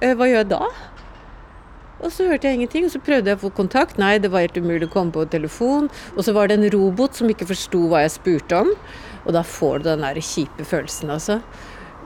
Uh, 0.00 0.14
hva 0.16 0.30
gjør 0.30 0.40
jeg 0.40 0.52
da? 0.54 0.62
Og 1.96 2.12
så 2.12 2.26
hørte 2.28 2.48
jeg 2.48 2.58
ingenting, 2.58 2.88
og 2.88 2.92
så 2.92 3.00
prøvde 3.00 3.32
jeg 3.32 3.38
å 3.38 3.44
få 3.44 3.52
kontakt. 3.56 4.00
Nei, 4.00 4.16
det 4.20 4.32
var 4.32 4.44
helt 4.44 4.56
umulig 4.56 4.88
å 4.88 4.92
komme 4.92 5.12
på 5.12 5.24
telefon. 5.32 5.88
Og 6.14 6.24
så 6.24 6.32
var 6.36 6.48
det 6.48 6.58
en 6.58 6.68
robot 6.72 7.16
som 7.16 7.28
ikke 7.32 7.48
forsto 7.48 7.86
hva 7.92 8.04
jeg 8.04 8.16
spurte 8.18 8.64
om. 8.64 8.72
Og 9.24 9.32
da 9.36 9.44
får 9.44 9.80
du 9.80 9.88
den 9.90 10.04
der 10.04 10.20
kjipe 10.24 10.64
følelsen, 10.64 11.12
altså. 11.12 11.40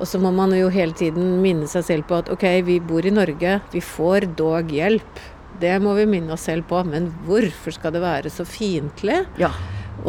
Og 0.01 0.09
så 0.09 0.21
må 0.21 0.33
man 0.33 0.55
jo 0.57 0.71
hele 0.73 0.97
tiden 0.97 1.43
minne 1.45 1.69
seg 1.69 1.85
selv 1.85 2.09
på 2.09 2.23
at 2.23 2.31
ok, 2.33 2.47
vi 2.65 2.79
bor 2.81 3.05
i 3.05 3.13
Norge, 3.13 3.59
vi 3.73 3.83
får 3.85 4.31
dog 4.39 4.73
hjelp. 4.73 5.21
Det 5.61 5.75
må 5.85 5.93
vi 5.99 6.07
minne 6.09 6.33
oss 6.33 6.47
selv 6.49 6.65
på. 6.71 6.81
Men 6.89 7.11
hvorfor 7.27 7.77
skal 7.77 7.93
det 7.93 8.01
være 8.05 8.33
så 8.33 8.47
fiendtlig? 8.49 9.21
Ja. 9.41 9.53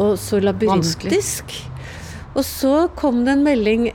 Og 0.00 0.16
så 0.20 0.40
labyrintisk. 0.40 1.52
Og 2.32 2.46
så 2.48 2.86
kom 2.96 3.26
det 3.26 3.34
en 3.34 3.44
melding 3.44 3.90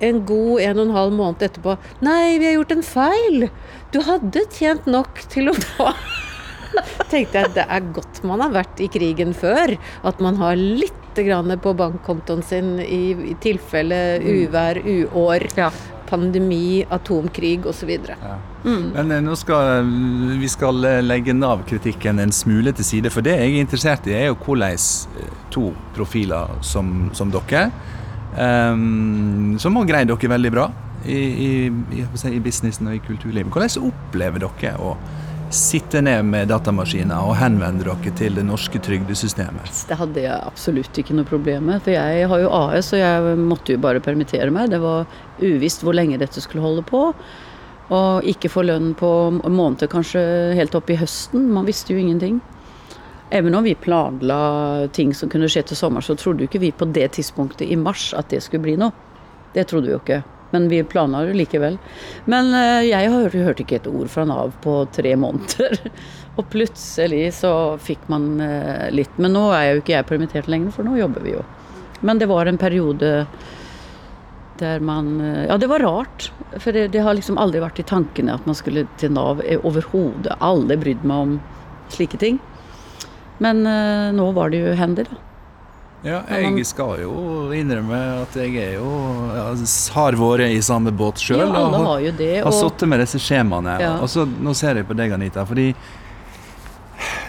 en 0.00 0.22
god 0.24 0.62
en 0.64 0.78
og 0.78 0.86
en 0.86 0.96
halv 0.96 1.12
måned 1.18 1.44
etterpå. 1.44 1.76
Nei, 2.00 2.38
vi 2.40 2.48
har 2.48 2.56
gjort 2.56 2.72
en 2.78 2.86
feil. 2.86 3.48
Du 3.92 4.00
hadde 4.06 4.46
tjent 4.56 4.88
nok 4.88 5.20
til 5.32 5.52
å 5.52 5.56
få 5.58 5.92
Tenkte 7.12 7.42
jeg 7.42 7.52
det 7.52 7.66
er 7.68 7.88
godt 7.92 8.22
man 8.24 8.40
har 8.40 8.54
vært 8.54 8.80
i 8.80 8.88
krigen 8.88 9.34
før. 9.36 9.74
At 10.08 10.22
man 10.24 10.40
har 10.40 10.56
litt 10.56 11.01
grann 11.20 11.52
på 11.60 11.74
bankkontoen 11.76 12.42
sin 12.42 12.78
i, 12.80 13.12
i 13.32 13.34
tilfelle 13.40 14.20
uvær, 14.24 14.80
uår, 14.84 15.48
Ja. 15.56 15.68
pandemi, 16.08 16.84
atomkrig 16.92 17.66
osv. 17.66 17.90
Ja. 17.90 18.34
Men 18.64 19.10
eh, 19.10 19.20
nå 19.24 19.32
skal 19.36 19.86
vi 20.40 20.48
skal 20.52 20.84
eh, 20.84 20.98
legge 21.02 21.32
Nav-kritikken 21.32 22.20
en 22.20 22.32
smule 22.32 22.72
til 22.76 22.84
side. 22.84 23.10
For 23.10 23.24
det 23.24 23.38
jeg 23.38 23.54
er 23.54 23.64
interessert 23.64 24.06
i, 24.06 24.12
er 24.18 24.26
jo 24.28 24.36
hvordan 24.36 24.76
eh, 24.76 25.32
to 25.50 25.70
profiler 25.96 26.52
som, 26.60 27.10
som 27.16 27.32
dere, 27.32 27.70
um, 28.36 29.56
som 29.58 29.76
har 29.80 29.88
greid 29.88 30.12
dere 30.12 30.32
veldig 30.34 30.52
bra 30.52 30.68
i, 31.04 31.16
i, 31.16 31.50
i, 31.96 32.04
i 32.04 32.40
businessen 32.44 32.88
og 32.88 32.96
i 32.96 33.02
kulturlivet, 33.08 33.52
hvordan 33.52 33.88
opplever 33.88 34.44
dere 34.44 34.76
å 34.80 34.96
sitte 35.52 36.00
ned 36.02 36.24
med 36.26 36.48
datamaskiner 36.50 37.28
og 37.28 37.36
henvende 37.36 37.84
dere 37.84 38.12
til 38.18 38.38
det 38.38 38.44
norske 38.48 38.80
trygdesystemet? 38.82 39.84
Det 39.88 39.98
hadde 40.00 40.24
jeg 40.24 40.48
absolutt 40.48 40.98
ikke 40.98 41.16
noe 41.16 41.28
problem 41.28 41.68
med. 41.70 41.82
For 41.84 41.94
jeg 41.94 42.28
har 42.28 42.42
jo 42.42 42.50
AS, 42.56 42.92
og 42.96 43.02
jeg 43.02 43.36
måtte 43.40 43.76
jo 43.76 43.82
bare 43.82 44.02
permittere 44.04 44.50
meg. 44.54 44.72
Det 44.72 44.80
var 44.82 45.06
uvisst 45.42 45.84
hvor 45.84 45.96
lenge 45.96 46.20
dette 46.20 46.42
skulle 46.42 46.64
holde 46.64 46.84
på. 46.88 47.04
Og 47.92 48.28
ikke 48.28 48.50
få 48.52 48.64
lønn 48.64 48.94
på 48.96 49.12
måneder, 49.42 49.90
kanskje 49.92 50.22
helt 50.56 50.74
opp 50.78 50.90
i 50.90 50.98
høsten. 51.00 51.50
Man 51.52 51.68
visste 51.68 51.92
jo 51.92 52.00
ingenting. 52.00 52.40
Even 53.32 53.54
om 53.54 53.64
vi 53.64 53.74
planla 53.74 54.88
ting 54.92 55.14
som 55.16 55.30
kunne 55.32 55.48
skje 55.48 55.64
til 55.70 55.78
sommer, 55.78 56.04
så 56.04 56.16
trodde 56.20 56.44
jo 56.44 56.50
ikke 56.50 56.60
vi 56.64 56.72
på 56.72 56.88
det 56.92 57.14
tidspunktet 57.16 57.68
i 57.68 57.80
mars 57.80 58.10
at 58.16 58.28
det 58.32 58.42
skulle 58.44 58.64
bli 58.64 58.78
noe. 58.80 58.92
Det 59.52 59.66
trodde 59.68 59.88
vi 59.88 59.94
jo 59.96 60.00
ikke. 60.00 60.22
Men 60.52 60.68
vi 60.68 60.82
planla 60.84 61.22
det 61.24 61.34
likevel. 61.34 61.78
Men 62.28 62.52
eh, 62.54 62.84
jeg 62.90 63.08
hørte, 63.12 63.40
hørte 63.40 63.64
ikke 63.64 63.78
et 63.80 63.88
ord 63.88 64.10
fra 64.12 64.26
Nav 64.28 64.52
på 64.64 64.82
tre 64.92 65.14
måneder. 65.16 65.78
Og 66.38 66.44
plutselig 66.52 67.24
så 67.38 67.52
fikk 67.80 68.04
man 68.12 68.36
eh, 68.44 68.90
litt. 68.92 69.16
Men 69.16 69.32
nå 69.32 69.46
er 69.56 69.70
jo 69.70 69.80
ikke 69.80 69.96
jeg 69.96 70.08
permittert 70.10 70.52
lenger, 70.52 70.74
for 70.76 70.84
nå 70.84 70.98
jobber 71.00 71.24
vi 71.24 71.34
jo. 71.38 71.46
Men 72.04 72.20
det 72.20 72.28
var 72.28 72.50
en 72.50 72.60
periode 72.60 73.14
der 74.60 74.84
man 74.84 75.14
eh, 75.24 75.46
Ja, 75.48 75.56
det 75.56 75.72
var 75.72 75.86
rart. 75.88 76.28
For 76.58 76.76
det, 76.76 76.90
det 76.92 77.00
har 77.06 77.16
liksom 77.16 77.40
aldri 77.40 77.64
vært 77.64 77.80
i 77.80 77.88
tankene 77.88 78.36
at 78.36 78.44
man 78.48 78.58
skulle 78.58 78.84
til 79.00 79.16
Nav 79.16 79.40
overhodet. 79.62 80.36
Aldri 80.44 80.76
brydd 80.84 81.08
meg 81.08 81.28
om 81.28 81.36
slike 81.96 82.20
ting. 82.20 82.40
Men 83.42 83.64
nå 84.14 84.26
var 84.36 84.52
det 84.52 84.60
jo 84.60 84.74
hendig, 84.78 85.08
da. 85.08 85.16
Ja, 86.02 86.20
jeg 86.26 86.64
skal 86.66 87.04
jo 87.04 87.12
innrømme 87.54 87.98
at 88.24 88.34
jeg 88.34 88.56
er 88.58 88.72
jo 88.74 88.90
ja, 89.30 89.44
har 89.94 90.16
vært 90.18 90.50
i 90.50 90.62
samme 90.64 90.90
båt 90.90 91.22
sjøl. 91.22 91.44
Ja, 91.44 91.50
alle 91.60 91.82
har 91.86 92.00
jo 92.02 92.14
det. 92.18 92.32
har 92.40 92.48
Og 92.50 92.56
sittet 92.56 92.90
med 92.90 93.02
disse 93.04 93.20
skjemaene. 93.22 93.76
Ja. 93.82 93.92
Og 94.02 94.10
så, 94.10 94.26
nå 94.26 94.54
ser 94.58 94.80
jeg 94.80 94.88
på 94.88 94.96
deg, 94.98 95.14
Anita. 95.14 95.46
fordi 95.46 95.70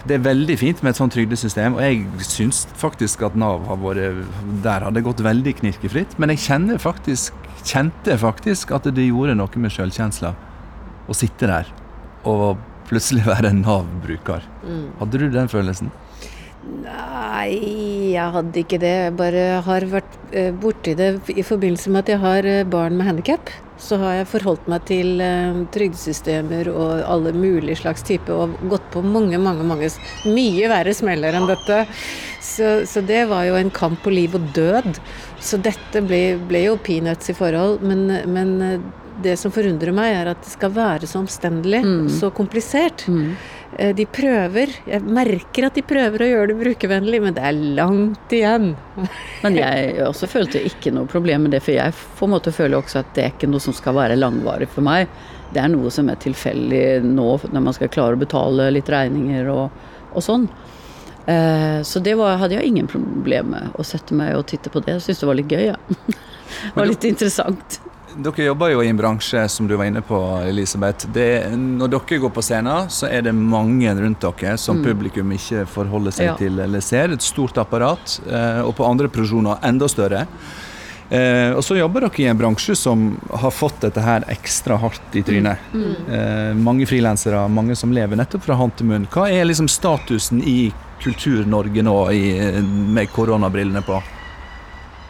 det 0.04 0.18
er 0.18 0.24
veldig 0.26 0.56
fint 0.60 0.82
med 0.84 0.92
et 0.92 0.98
sånt 0.98 1.14
trygdesystem, 1.14 1.78
og 1.78 1.82
jeg 1.82 2.26
syns 2.28 2.64
faktisk 2.78 3.24
at 3.26 3.38
Nav 3.38 3.64
har 3.70 3.78
vært 3.80 4.26
Der 4.62 4.84
har 4.84 4.92
det 4.94 5.02
gått 5.06 5.22
veldig 5.24 5.54
knirkefritt. 5.62 6.18
Men 6.18 6.34
jeg 6.34 6.42
kjenner 6.44 6.82
faktisk, 6.82 7.32
kjente 7.62 8.18
faktisk 8.20 8.74
at 8.76 8.90
det 8.90 9.06
gjorde 9.06 9.38
noe 9.38 9.62
med 9.62 9.72
sjølkjensla 9.72 10.34
å 11.08 11.16
sitte 11.16 11.48
der 11.48 11.70
og 12.24 12.58
plutselig 12.88 13.24
være 13.28 13.52
en 13.52 13.62
Nav-bruker. 13.64 14.44
Mm. 14.64 14.86
Hadde 15.00 15.20
du 15.20 15.26
den 15.32 15.50
følelsen? 15.52 15.92
Nei, 16.64 18.12
jeg 18.14 18.32
hadde 18.34 18.60
ikke 18.62 18.78
det. 18.80 18.92
Jeg 19.06 19.14
bare 19.18 19.44
har 19.66 19.84
vært 19.90 20.16
eh, 20.32 20.50
borti 20.56 20.94
det 20.96 21.10
i 21.34 21.44
forbindelse 21.44 21.92
med 21.92 22.04
at 22.04 22.12
jeg 22.14 22.22
har 22.22 22.48
eh, 22.48 22.62
barn 22.68 22.96
med 22.98 23.08
handikap. 23.08 23.52
Så 23.80 23.98
har 24.00 24.14
jeg 24.20 24.28
forholdt 24.30 24.68
meg 24.70 24.84
til 24.88 25.20
eh, 25.24 25.58
trygdesystemer 25.74 26.70
og 26.72 27.02
alle 27.10 27.34
mulige 27.36 27.80
slags 27.82 28.04
typer, 28.06 28.46
og 28.46 28.56
gått 28.72 28.86
på 28.94 29.02
mange, 29.04 29.40
mange, 29.42 29.66
mange 29.66 29.90
mye 30.30 30.70
verre 30.72 30.94
smeller 30.96 31.36
enn 31.36 31.48
dette. 31.50 31.82
Så, 32.44 32.74
så 32.88 33.04
det 33.04 33.24
var 33.32 33.44
jo 33.48 33.58
en 33.60 33.72
kamp 33.74 34.00
på 34.04 34.12
liv 34.14 34.36
og 34.38 34.48
død. 34.56 35.00
Så 35.44 35.60
dette 35.64 36.04
ble, 36.06 36.22
ble 36.48 36.66
jo 36.68 36.78
peanuts 36.80 37.32
i 37.32 37.36
forhold. 37.36 37.82
Men, 37.84 38.06
men 38.32 38.56
det 39.24 39.36
som 39.40 39.52
forundrer 39.54 39.94
meg, 39.94 40.12
er 40.22 40.32
at 40.32 40.40
det 40.44 40.54
skal 40.56 40.72
være 40.74 41.06
så 41.10 41.20
omstendelig, 41.22 41.84
Mm. 41.84 42.08
så 42.10 42.30
komplisert. 42.34 43.04
Mm. 43.08 43.34
Eh, 43.78 43.94
De 43.96 44.06
prøver, 44.06 44.72
jeg 44.86 45.02
merker 45.02 45.66
at 45.68 45.78
de 45.78 45.82
prøver 45.86 46.22
å 46.24 46.28
gjøre 46.30 46.50
det 46.52 46.58
brukervennlig, 46.60 47.20
men 47.24 47.36
det 47.36 47.44
er 47.44 47.60
langt 47.78 48.34
igjen. 48.34 48.74
Men 49.42 49.58
jeg 49.58 49.96
også 50.06 50.28
følte 50.30 50.62
ikke 50.68 50.92
noe 50.94 51.10
problem 51.10 51.46
med 51.46 51.56
det, 51.56 51.62
for 51.64 51.74
jeg 51.76 51.94
på 52.18 52.28
en 52.28 52.34
måte 52.36 52.54
føler 52.54 52.78
også 52.78 53.02
at 53.02 53.14
det 53.16 53.24
er 53.24 53.32
ikke 53.34 53.50
noe 53.50 53.62
som 53.64 53.76
skal 53.76 53.96
være 53.98 54.18
langvarig 54.20 54.68
for 54.70 54.86
meg. 54.86 55.08
Det 55.54 55.62
er 55.62 55.72
noe 55.72 55.90
som 55.94 56.08
er 56.10 56.20
tilfeldig 56.22 56.84
nå 57.06 57.28
når 57.50 57.66
man 57.66 57.76
skal 57.76 57.90
klare 57.92 58.18
å 58.18 58.22
betale 58.22 58.70
litt 58.74 58.90
regninger 58.90 59.50
og, 59.52 59.84
og 60.14 60.24
sånn. 60.24 60.48
Eh, 61.26 61.80
så 61.86 62.02
det 62.04 62.14
var, 62.20 62.36
hadde 62.40 62.58
jeg 62.58 62.68
ingen 62.68 62.90
problem 62.90 63.54
med 63.54 63.76
å 63.80 63.86
sette 63.86 64.16
meg 64.16 64.34
og 64.36 64.46
titte 64.50 64.72
på 64.72 64.82
det. 64.84 64.98
Jeg 64.98 65.06
syntes 65.06 65.24
det 65.24 65.30
var 65.30 65.40
litt 65.40 65.54
gøy, 65.54 65.66
ja. 65.72 65.78
Det 66.54 66.76
var 66.76 66.86
litt 66.86 67.04
interessant. 67.08 67.80
Dere 68.14 68.44
jobber 68.46 68.70
jo 68.70 68.82
i 68.84 68.88
en 68.92 68.96
bransje 68.98 69.40
som 69.50 69.66
du 69.66 69.74
var 69.76 69.88
inne 69.90 70.02
på, 70.06 70.18
Elisabeth. 70.46 71.08
Det, 71.12 71.48
når 71.58 71.90
dere 71.96 72.18
går 72.22 72.30
på 72.36 72.42
scenen, 72.46 72.86
så 72.92 73.08
er 73.10 73.24
det 73.26 73.32
mange 73.34 73.90
rundt 73.98 74.22
dere 74.22 74.52
som 74.60 74.82
publikum 74.84 75.32
ikke 75.34 75.64
forholder 75.66 76.14
seg 76.14 76.26
Ja. 76.30 76.34
til 76.38 76.60
eller 76.62 76.80
ser. 76.80 77.10
Et 77.12 77.22
stort 77.22 77.58
apparat. 77.58 78.20
eh, 78.30 78.60
Og 78.62 78.76
på 78.76 78.86
andre 78.86 79.08
produksjoner 79.08 79.58
enda 79.64 79.88
større. 79.88 80.26
Eh, 81.10 81.52
og 81.54 81.62
så 81.62 81.76
jobber 81.76 82.00
dere 82.02 82.22
i 82.22 82.26
en 82.30 82.38
bransje 82.38 82.76
som 82.76 83.18
har 83.30 83.50
fått 83.50 83.80
dette 83.80 84.00
her 84.00 84.20
ekstra 84.28 84.78
hardt 84.78 85.14
i 85.14 85.22
trynet. 85.22 85.58
Eh, 85.74 86.54
mange 86.54 86.86
frilansere, 86.86 87.48
mange 87.50 87.74
som 87.76 87.90
lever 87.92 88.16
nettopp 88.16 88.42
fra 88.42 88.54
hånd 88.54 88.76
til 88.76 88.86
munn. 88.86 89.06
Hva 89.10 89.28
er 89.30 89.44
liksom 89.44 89.68
statusen 89.68 90.40
i 90.46 90.72
Kultur-Norge 91.02 91.82
nå 91.82 92.10
i, 92.12 92.60
med 92.62 93.08
koronabrillene 93.12 93.82
på? 93.84 94.00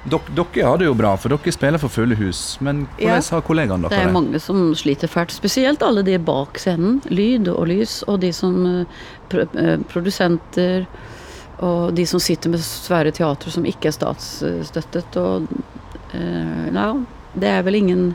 Dere 0.04 0.66
har 0.66 0.78
det 0.78 0.84
jo 0.84 0.94
bra, 0.94 1.14
for 1.16 1.32
dere 1.32 1.52
spiller 1.54 1.80
for 1.80 1.88
fulle 1.88 2.16
hus. 2.18 2.58
Men 2.60 2.86
hvordan 2.98 3.22
Ja. 3.22 3.36
har 3.36 3.40
kollegaene 3.42 3.88
Det 3.88 3.90
Det 3.90 4.04
er 4.04 4.12
mange 4.12 4.38
som 4.40 4.74
sliter 4.74 5.08
fælt, 5.08 5.30
spesielt 5.30 5.82
alle 5.82 6.02
de 6.02 6.18
bak 6.18 6.58
scenen. 6.58 7.00
Lyd 7.08 7.48
og 7.48 7.66
lys, 7.68 8.02
og 8.06 8.20
de 8.20 8.32
som 8.32 8.66
eh, 8.66 8.84
eh, 9.56 9.78
produsenter. 9.88 10.86
Og 11.60 11.94
de 11.94 12.04
som 12.06 12.20
sitter 12.20 12.50
med 12.50 12.60
svære 12.60 13.12
teatre 13.12 13.50
som 13.50 13.64
ikke 13.64 13.86
er 13.88 13.92
statsstøttet. 13.92 15.16
Og 15.16 15.48
eh, 16.12 16.72
ja, 16.74 16.94
det 17.34 17.48
er 17.48 17.62
vel 17.62 17.74
ingen 17.74 18.14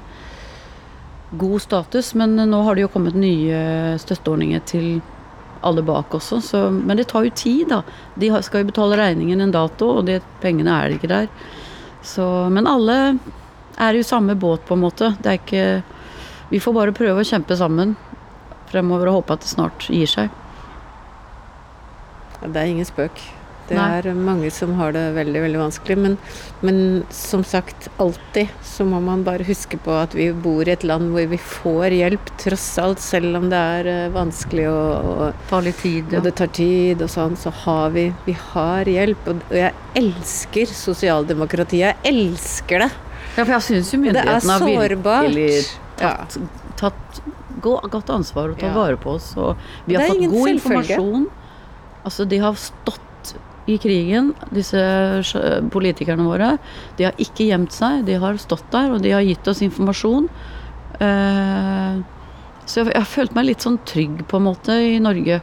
god 1.37 1.61
status, 1.61 2.13
men 2.13 2.35
nå 2.35 2.63
har 2.63 2.75
det 2.75 2.81
jo 2.81 2.87
kommet 2.87 3.15
nye 3.15 3.97
støtteordninger 3.97 4.61
til 4.65 5.01
alle 5.63 5.81
bak 5.81 6.13
også. 6.13 6.41
Så, 6.41 6.69
men 6.71 6.97
det 6.97 7.07
tar 7.07 7.25
jo 7.25 7.31
tid, 7.35 7.67
da. 7.69 7.81
De 8.19 8.29
skal 8.43 8.63
jo 8.63 8.69
betale 8.71 8.97
regningen 8.99 9.41
en 9.41 9.51
dato, 9.51 9.89
og 9.99 10.05
de 10.05 10.19
pengene 10.41 10.69
er 10.69 10.95
ikke 10.95 11.07
der. 11.11 11.27
Så, 12.05 12.25
men 12.53 12.67
alle 12.67 13.17
er 13.79 13.95
i 13.95 14.03
samme 14.03 14.35
båt, 14.35 14.65
på 14.67 14.75
en 14.75 14.83
måte. 14.83 15.13
Det 15.19 15.31
er 15.31 15.39
ikke 15.39 15.65
Vi 16.49 16.59
får 16.59 16.73
bare 16.73 16.93
prøve 16.97 17.21
å 17.21 17.27
kjempe 17.27 17.53
sammen 17.57 17.95
fremover 18.71 19.09
og 19.09 19.19
håpe 19.19 19.35
at 19.35 19.43
det 19.43 19.51
snart 19.51 19.85
gir 19.89 20.09
seg. 20.09 20.31
Det 22.41 22.55
er 22.55 22.71
ingen 22.71 22.87
spøk. 22.87 23.21
Det 23.69 23.77
Nei. 23.77 23.99
er 24.01 24.15
mange 24.17 24.49
som 24.53 24.71
har 24.79 24.93
det 24.95 25.03
veldig, 25.13 25.41
veldig 25.45 25.59
vanskelig. 25.61 25.97
Men, 26.01 26.15
men 26.65 26.79
som 27.13 27.43
sagt, 27.45 27.89
alltid 28.01 28.49
så 28.65 28.85
må 28.87 28.99
man 29.05 29.23
bare 29.27 29.45
huske 29.45 29.77
på 29.85 29.93
at 29.93 30.15
vi 30.17 30.29
bor 30.33 30.65
i 30.65 30.73
et 30.73 30.85
land 30.87 31.11
hvor 31.13 31.27
vi 31.29 31.37
får 31.37 31.93
hjelp, 31.99 32.31
tross 32.41 32.67
alt. 32.81 33.03
Selv 33.03 33.37
om 33.37 33.49
det 33.51 33.59
er 33.79 33.91
eh, 33.93 34.05
vanskelig 34.15 34.65
og, 34.71 35.11
og, 35.53 35.69
tid. 35.83 36.15
og 36.17 36.25
det 36.25 36.33
tar 36.39 36.49
tid 36.57 37.03
og 37.05 37.11
sånn, 37.13 37.37
så 37.39 37.53
har 37.63 37.93
vi 37.95 38.09
Vi 38.25 38.35
har 38.51 38.89
hjelp. 38.89 39.29
Og, 39.29 39.43
og 39.51 39.59
jeg 39.59 39.73
elsker 40.01 40.73
sosialdemokratiet. 40.73 41.93
Jeg 41.93 42.15
elsker 42.15 42.85
det. 42.87 42.89
Ja, 43.35 43.43
for 43.43 43.53
jeg 43.55 43.67
syns 43.67 43.93
jo 43.93 43.99
myndighetene 44.01 44.55
har 44.63 44.95
virkelig 44.97 45.51
tatt, 45.99 46.39
tatt 46.79 47.21
godt 47.61 48.09
ansvar 48.09 48.53
og 48.53 48.57
tatt 48.57 48.71
Ja. 48.71 48.73
vare 48.75 48.97
på 48.97 49.13
oss. 49.19 49.35
Og 49.37 49.55
vi 49.85 49.95
har 49.95 50.07
fått 50.07 50.25
god 50.31 50.49
informasjon. 50.55 51.27
Altså, 52.03 52.25
de 52.25 52.39
har 52.39 52.55
stått 52.55 53.08
i 53.69 53.77
krigen, 53.81 54.31
disse 54.55 54.81
politikerne 55.73 56.25
våre. 56.25 56.53
De 56.97 57.07
har 57.07 57.21
ikke 57.21 57.49
gjemt 57.51 57.75
seg, 57.75 58.03
de 58.07 58.17
har 58.21 58.39
stått 58.41 58.67
der, 58.73 58.93
og 58.95 59.03
de 59.05 59.13
har 59.15 59.25
gitt 59.25 59.47
oss 59.51 59.63
informasjon. 59.65 60.29
Eh, 60.99 61.99
Så 62.69 62.83
jeg, 62.83 62.93
har 62.93 63.07
følt 63.09 63.33
meg 63.33 63.47
litt 63.47 63.63
sånn 63.65 63.79
trygg 63.89 64.27
på 64.29 64.37
en 64.37 64.45
måte 64.45 64.75
i 64.77 64.99
Norge. 65.01 65.39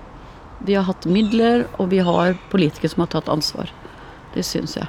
Vi 0.63 0.77
har 0.79 0.87
hatt 0.87 1.09
midler, 1.11 1.65
og 1.75 1.91
vi 1.91 1.99
har 1.99 2.37
politikere 2.53 2.93
som 2.93 3.03
har 3.03 3.11
tatt 3.17 3.29
ansvar. 3.33 3.73
Det 4.37 4.45
syns 4.47 4.77
jeg. 4.79 4.87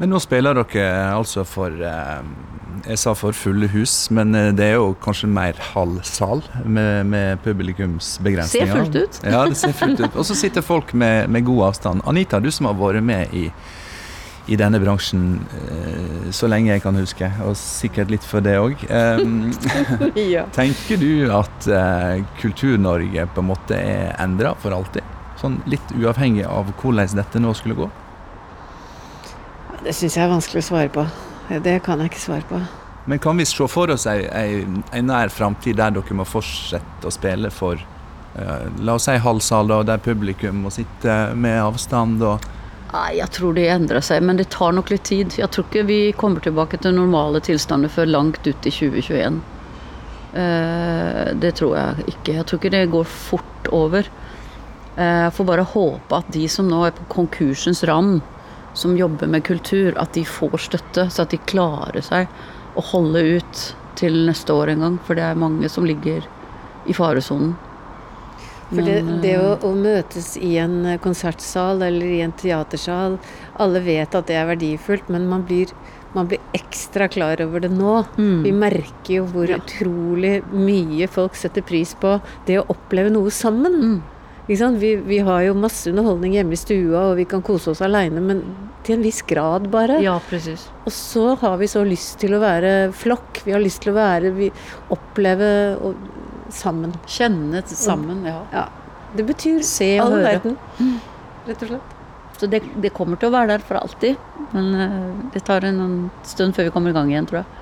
Men 0.00 0.14
nå 0.14 0.20
spiller 0.22 0.56
dere 0.56 0.84
altså 1.12 1.42
for 1.44 1.74
eh, 1.84 2.20
Jeg 2.86 3.00
sa 3.02 3.12
for 3.18 3.36
fulle 3.36 3.68
hus, 3.68 3.92
men 4.16 4.32
eh, 4.34 4.48
det 4.56 4.70
er 4.70 4.78
jo 4.78 4.94
kanskje 5.04 5.28
mer 5.28 5.58
halv 5.74 6.00
sal 6.08 6.40
med, 6.64 7.04
med 7.12 7.42
publikumsbegrensninger. 7.44 8.72
Ser 8.72 8.80
fullt 8.80 8.96
ut. 8.96 9.20
Ja, 9.28 9.44
det 9.44 9.60
ser 9.60 9.76
fullt 9.76 10.00
ut. 10.00 10.16
Og 10.16 10.24
så 10.24 10.38
sitter 10.38 10.64
folk 10.64 10.94
med, 10.96 11.28
med 11.28 11.44
god 11.44 11.66
avstand. 11.68 12.04
Anita, 12.08 12.40
du 12.40 12.48
som 12.48 12.70
har 12.70 12.80
vært 12.80 13.04
med 13.04 13.36
i, 13.36 13.44
i 14.48 14.56
denne 14.56 14.80
bransjen 14.80 15.42
eh, 15.60 16.32
så 16.32 16.48
lenge 16.48 16.72
jeg 16.72 16.86
kan 16.88 16.96
huske, 16.96 17.28
og 17.44 17.52
sikkert 17.60 18.16
litt 18.16 18.24
for 18.24 18.40
det 18.40 18.56
òg. 18.56 18.80
ja. 20.34 20.48
Tenker 20.56 20.96
du 20.96 21.28
at 21.28 21.68
eh, 21.68 22.24
Kultur-Norge 22.40 23.28
på 23.36 23.44
en 23.44 23.52
måte 23.52 23.76
er 23.76 24.14
endra 24.16 24.56
for 24.64 24.80
alltid? 24.80 25.04
Sånn 25.40 25.60
litt 25.68 25.92
uavhengig 25.92 26.48
av 26.48 26.72
hvordan 26.80 27.20
dette 27.20 27.40
nå 27.44 27.52
skulle 27.52 27.84
gå? 27.84 27.96
Det 29.84 29.94
syns 29.96 30.16
jeg 30.16 30.26
er 30.26 30.32
vanskelig 30.32 30.62
å 30.62 30.68
svare 30.68 30.92
på. 30.92 31.06
Det 31.64 31.78
kan 31.84 32.00
jeg 32.02 32.12
ikke 32.12 32.22
svare 32.22 32.46
på. 32.48 32.60
Men 33.10 33.18
kan 33.18 33.38
vi 33.40 33.46
se 33.48 33.66
for 33.68 33.90
oss 33.90 34.06
ei, 34.10 34.26
ei, 34.28 34.60
ei 34.92 35.02
nær 35.02 35.32
framtid 35.32 35.78
der 35.80 35.94
dere 35.96 36.16
må 36.16 36.26
fortsette 36.28 37.08
å 37.08 37.12
spille 37.14 37.50
for 37.50 37.80
uh, 37.80 38.66
La 38.84 38.94
oss 38.98 39.08
si 39.08 39.16
halv 39.16 39.40
sal, 39.42 39.70
da, 39.70 39.80
der 39.88 40.02
publikum 40.04 40.66
må 40.66 40.72
sitte 40.74 41.16
med 41.34 41.58
avstand 41.64 42.22
og 42.22 42.50
Nei, 42.90 43.20
jeg 43.20 43.30
tror 43.36 43.54
det 43.54 43.68
endrer 43.70 44.02
seg, 44.02 44.24
men 44.26 44.38
det 44.40 44.48
tar 44.50 44.72
nok 44.74 44.88
litt 44.90 45.04
tid. 45.06 45.36
Jeg 45.38 45.46
tror 45.54 45.68
ikke 45.68 45.84
vi 45.86 45.98
kommer 46.18 46.42
tilbake 46.42 46.80
til 46.82 46.96
normale 46.96 47.38
tilstander 47.46 47.92
før 47.92 48.08
langt 48.10 48.42
ut 48.42 48.66
i 48.66 48.72
2021. 48.74 49.36
Eh, 50.34 51.28
det 51.38 51.52
tror 51.60 51.76
jeg 51.78 52.08
ikke. 52.10 52.34
Jeg 52.34 52.48
tror 52.48 52.58
ikke 52.58 52.72
det 52.74 52.80
går 52.90 53.06
fort 53.12 53.70
over. 53.70 54.10
Eh, 54.96 55.20
jeg 55.28 55.36
får 55.36 55.48
bare 55.52 55.68
håpe 55.70 56.18
at 56.18 56.34
de 56.34 56.48
som 56.50 56.66
nå 56.66 56.82
er 56.88 56.96
på 56.96 57.06
konkursens 57.14 57.84
rand, 57.86 58.24
som 58.74 58.96
jobber 58.96 59.26
med 59.26 59.44
kultur, 59.44 59.94
at 59.98 60.12
de 60.14 60.24
får 60.24 60.58
støtte, 60.70 61.08
så 61.10 61.22
at 61.24 61.30
de 61.34 61.40
klarer 61.50 62.02
seg 62.04 62.28
å 62.78 62.84
holde 62.92 63.22
ut 63.40 63.64
til 63.98 64.22
neste 64.28 64.54
år 64.54 64.72
en 64.74 64.84
gang. 64.86 64.98
For 65.06 65.18
det 65.18 65.26
er 65.26 65.40
mange 65.40 65.68
som 65.68 65.86
ligger 65.88 66.26
i 66.86 66.94
faresonen. 66.96 67.56
For 68.70 68.86
det, 68.86 69.00
det 69.24 69.34
å, 69.40 69.54
eh, 69.56 69.64
å 69.66 69.72
møtes 69.74 70.36
i 70.38 70.52
en 70.62 70.84
eh, 70.86 70.98
konsertsal 71.02 71.82
eller 71.82 72.06
i 72.06 72.20
en 72.22 72.30
teatersal 72.38 73.16
Alle 73.58 73.80
vet 73.82 74.14
at 74.14 74.28
det 74.30 74.36
er 74.38 74.46
verdifullt, 74.46 75.08
men 75.10 75.26
man 75.26 75.42
blir, 75.42 75.72
man 76.14 76.28
blir 76.30 76.38
ekstra 76.54 77.08
klar 77.10 77.42
over 77.42 77.64
det 77.64 77.72
nå. 77.74 77.96
Mm. 78.14 78.44
Vi 78.46 78.52
merker 78.54 79.16
jo 79.16 79.26
hvor 79.32 79.50
Ja. 79.50 79.58
utrolig 79.58 80.44
mye 80.54 81.10
folk 81.10 81.34
setter 81.34 81.66
pris 81.66 81.96
på 81.98 82.20
det 82.46 82.60
å 82.60 82.66
oppleve 82.70 83.10
noe 83.10 83.34
sammen. 83.34 83.74
Mm. 83.82 84.00
Vi, 84.50 84.96
vi 85.06 85.18
har 85.22 85.44
jo 85.46 85.54
masse 85.54 85.90
underholdning 85.92 86.32
hjemme 86.34 86.56
i 86.56 86.58
stua, 86.58 87.04
og 87.12 87.18
vi 87.20 87.26
kan 87.30 87.42
kose 87.46 87.70
oss 87.70 87.82
aleine, 87.86 88.18
men 88.18 88.40
til 88.82 88.96
en 88.96 89.04
viss 89.04 89.20
grad 89.22 89.68
bare. 89.70 90.00
Ja, 90.02 90.16
precis. 90.26 90.64
Og 90.82 90.90
så 90.92 91.36
har 91.38 91.54
vi 91.60 91.68
så 91.70 91.84
lyst 91.86 92.18
til 92.18 92.34
å 92.34 92.40
være 92.42 92.90
flokk. 92.90 93.44
Vi 93.46 93.54
har 93.54 93.62
lyst 93.62 93.84
til 93.84 93.92
å 93.92 93.98
være 94.00 94.32
vi, 94.34 94.50
Oppleve 94.90 95.52
og, 95.78 96.02
sammen. 96.50 96.96
Kjenne 97.06 97.62
sammen, 97.70 98.24
ja. 98.26 98.40
Ja. 98.50 98.66
Det 99.14 99.26
betyr 99.28 99.62
Se 99.66 99.92
og 100.00 100.08
all 100.08 100.18
høre. 100.18 100.26
verden. 100.32 100.58
Rett 101.46 101.62
og 101.62 101.72
slett. 101.72 101.96
Så 102.40 102.48
det, 102.50 102.62
det 102.82 102.90
kommer 102.96 103.20
til 103.20 103.28
å 103.30 103.34
være 103.36 103.52
der 103.54 103.64
for 103.66 103.78
alltid. 103.78 104.18
Men 104.50 104.74
eh, 104.74 105.08
det 105.34 105.44
tar 105.46 105.66
en 105.68 106.10
stund 106.26 106.56
før 106.56 106.66
vi 106.66 106.74
kommer 106.74 106.90
i 106.90 106.96
gang 106.96 107.10
igjen, 107.12 107.30
tror 107.30 107.42
jeg. 107.44 107.59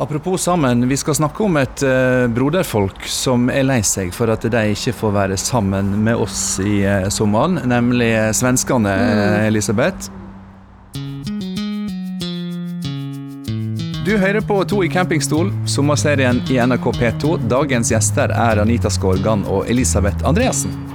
Apropos 0.00 0.42
sammen, 0.42 0.88
vi 0.88 0.96
skal 0.96 1.14
snakke 1.14 1.42
om 1.44 1.56
et 1.60 1.82
eh, 1.84 2.24
broderfolk 2.32 3.02
som 3.04 3.50
er 3.52 3.66
lei 3.68 3.82
seg 3.84 4.14
for 4.16 4.32
at 4.32 4.46
de 4.48 4.62
ikke 4.72 4.94
får 4.96 5.10
være 5.12 5.36
sammen 5.36 5.90
med 6.06 6.16
oss 6.24 6.54
i 6.64 6.78
uh, 6.88 7.10
sommeren, 7.12 7.58
nemlig 7.68 8.08
eh, 8.16 8.30
svenskene, 8.32 8.94
eh, 8.96 9.44
Elisabeth. 9.50 10.08
Du 14.06 14.16
hører 14.16 14.40
på 14.40 14.62
To 14.72 14.80
i 14.80 14.88
campingstol, 14.88 15.52
sommerserien 15.68 16.40
i 16.48 16.56
NRK 16.64 16.88
P2. 16.96 17.36
Dagens 17.52 17.92
gjester 17.92 18.32
er 18.32 18.64
Anita 18.64 18.88
Skorgan 18.88 19.44
og 19.52 19.68
Elisabeth 19.68 20.24
Andreassen. 20.24 20.89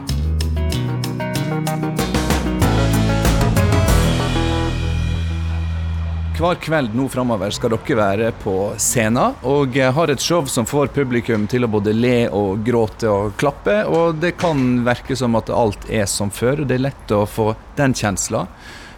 Hver 6.35 6.57
kveld 6.59 6.91
nå 6.91 7.05
framover 7.07 7.53
skal 7.55 7.71
dere 7.71 7.95
være 7.95 8.29
på 8.43 8.53
scenen 8.81 9.37
og 9.47 9.77
har 9.95 10.11
et 10.11 10.19
show 10.19 10.43
som 10.51 10.65
får 10.67 10.89
publikum 10.91 11.45
til 11.47 11.63
å 11.63 11.69
både 11.71 11.93
le 11.95 12.25
og 12.27 12.65
gråte 12.67 13.07
og 13.07 13.37
klappe. 13.39 13.77
Og 13.87 14.19
det 14.19 14.33
kan 14.41 14.81
virke 14.83 15.15
som 15.15 15.37
at 15.39 15.47
alt 15.47 15.87
er 15.87 16.03
som 16.11 16.27
før, 16.27 16.59
og 16.59 16.67
det 16.67 16.75
er 16.75 16.83
lett 16.89 17.13
å 17.15 17.21
få 17.23 17.53
den 17.77 17.95
kjensla. 17.95 18.43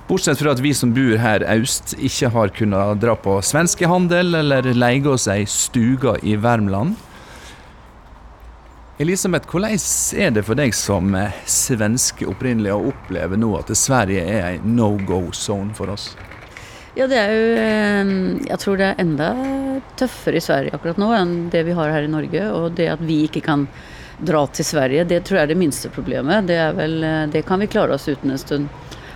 Bortsett 0.10 0.42
fra 0.42 0.56
at 0.56 0.64
vi 0.66 0.72
som 0.74 0.96
bor 0.96 1.20
her 1.22 1.46
øst, 1.54 1.94
ikke 2.02 2.32
har 2.34 2.54
kunnet 2.58 3.04
dra 3.04 3.14
på 3.22 3.36
svenskehandel 3.46 4.40
eller 4.40 4.72
leie 4.74 5.06
oss 5.12 5.28
ei 5.30 5.44
stuga 5.46 6.16
i 6.26 6.34
Värmland. 6.42 6.96
Elisabeth, 8.98 9.46
hvordan 9.52 9.78
er 10.18 10.34
det 10.34 10.42
for 10.48 10.58
deg 10.58 10.74
som 10.74 11.14
eh, 11.14 11.38
svenske 11.46 12.26
opprinnelig 12.26 12.74
å 12.74 12.88
oppleve 12.90 13.38
nå 13.38 13.52
at 13.60 13.70
Sverige 13.78 14.26
er 14.26 14.56
ei 14.56 14.58
no 14.66 14.96
go 15.06 15.28
zone 15.38 15.78
for 15.78 15.94
oss? 15.94 16.16
Ja, 16.98 17.06
det 17.06 17.18
er 17.22 17.30
jo 17.36 17.50
eh, 17.62 18.12
Jeg 18.48 18.58
tror 18.64 18.80
det 18.80 18.88
er 18.90 19.02
enda 19.04 19.30
tøffere 20.00 20.40
i 20.40 20.42
Sverige 20.42 20.74
akkurat 20.74 20.98
nå 21.02 21.12
enn 21.14 21.36
det 21.54 21.62
vi 21.68 21.76
har 21.78 21.92
her 21.94 22.08
i 22.08 22.10
Norge. 22.10 22.48
Og 22.58 22.72
det 22.78 22.88
at 22.96 23.04
vi 23.06 23.24
ikke 23.28 23.44
kan 23.46 23.68
dra 24.18 24.42
til 24.50 24.66
Sverige, 24.66 25.06
det 25.06 25.20
tror 25.28 25.38
jeg 25.38 25.46
er 25.46 25.52
det 25.52 25.60
minste 25.62 25.92
problemet. 25.94 26.48
Det, 26.50 26.58
vel, 26.78 26.98
eh, 27.06 27.26
det 27.34 27.44
kan 27.46 27.62
vi 27.62 27.70
klare 27.70 27.94
oss 27.94 28.08
uten 28.10 28.34
en 28.34 28.42
stund. 28.42 28.72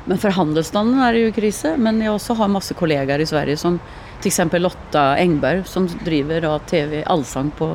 Men 0.06 0.22
for 0.22 0.34
handelsstanden 0.34 1.02
er 1.02 1.18
det 1.18 1.24
jo 1.26 1.34
krise. 1.40 1.74
Men 1.82 2.04
jeg 2.06 2.14
også 2.14 2.38
har 2.38 2.54
masse 2.54 2.78
kollegaer 2.78 3.24
i 3.24 3.30
Sverige 3.30 3.58
som 3.62 3.80
f.eks. 4.22 4.40
Lotta 4.62 5.16
Engberg, 5.18 5.66
som 5.66 5.90
driver 6.06 6.46
av 6.54 6.62
TV 6.70 7.02
Allsang 7.02 7.50
på 7.58 7.74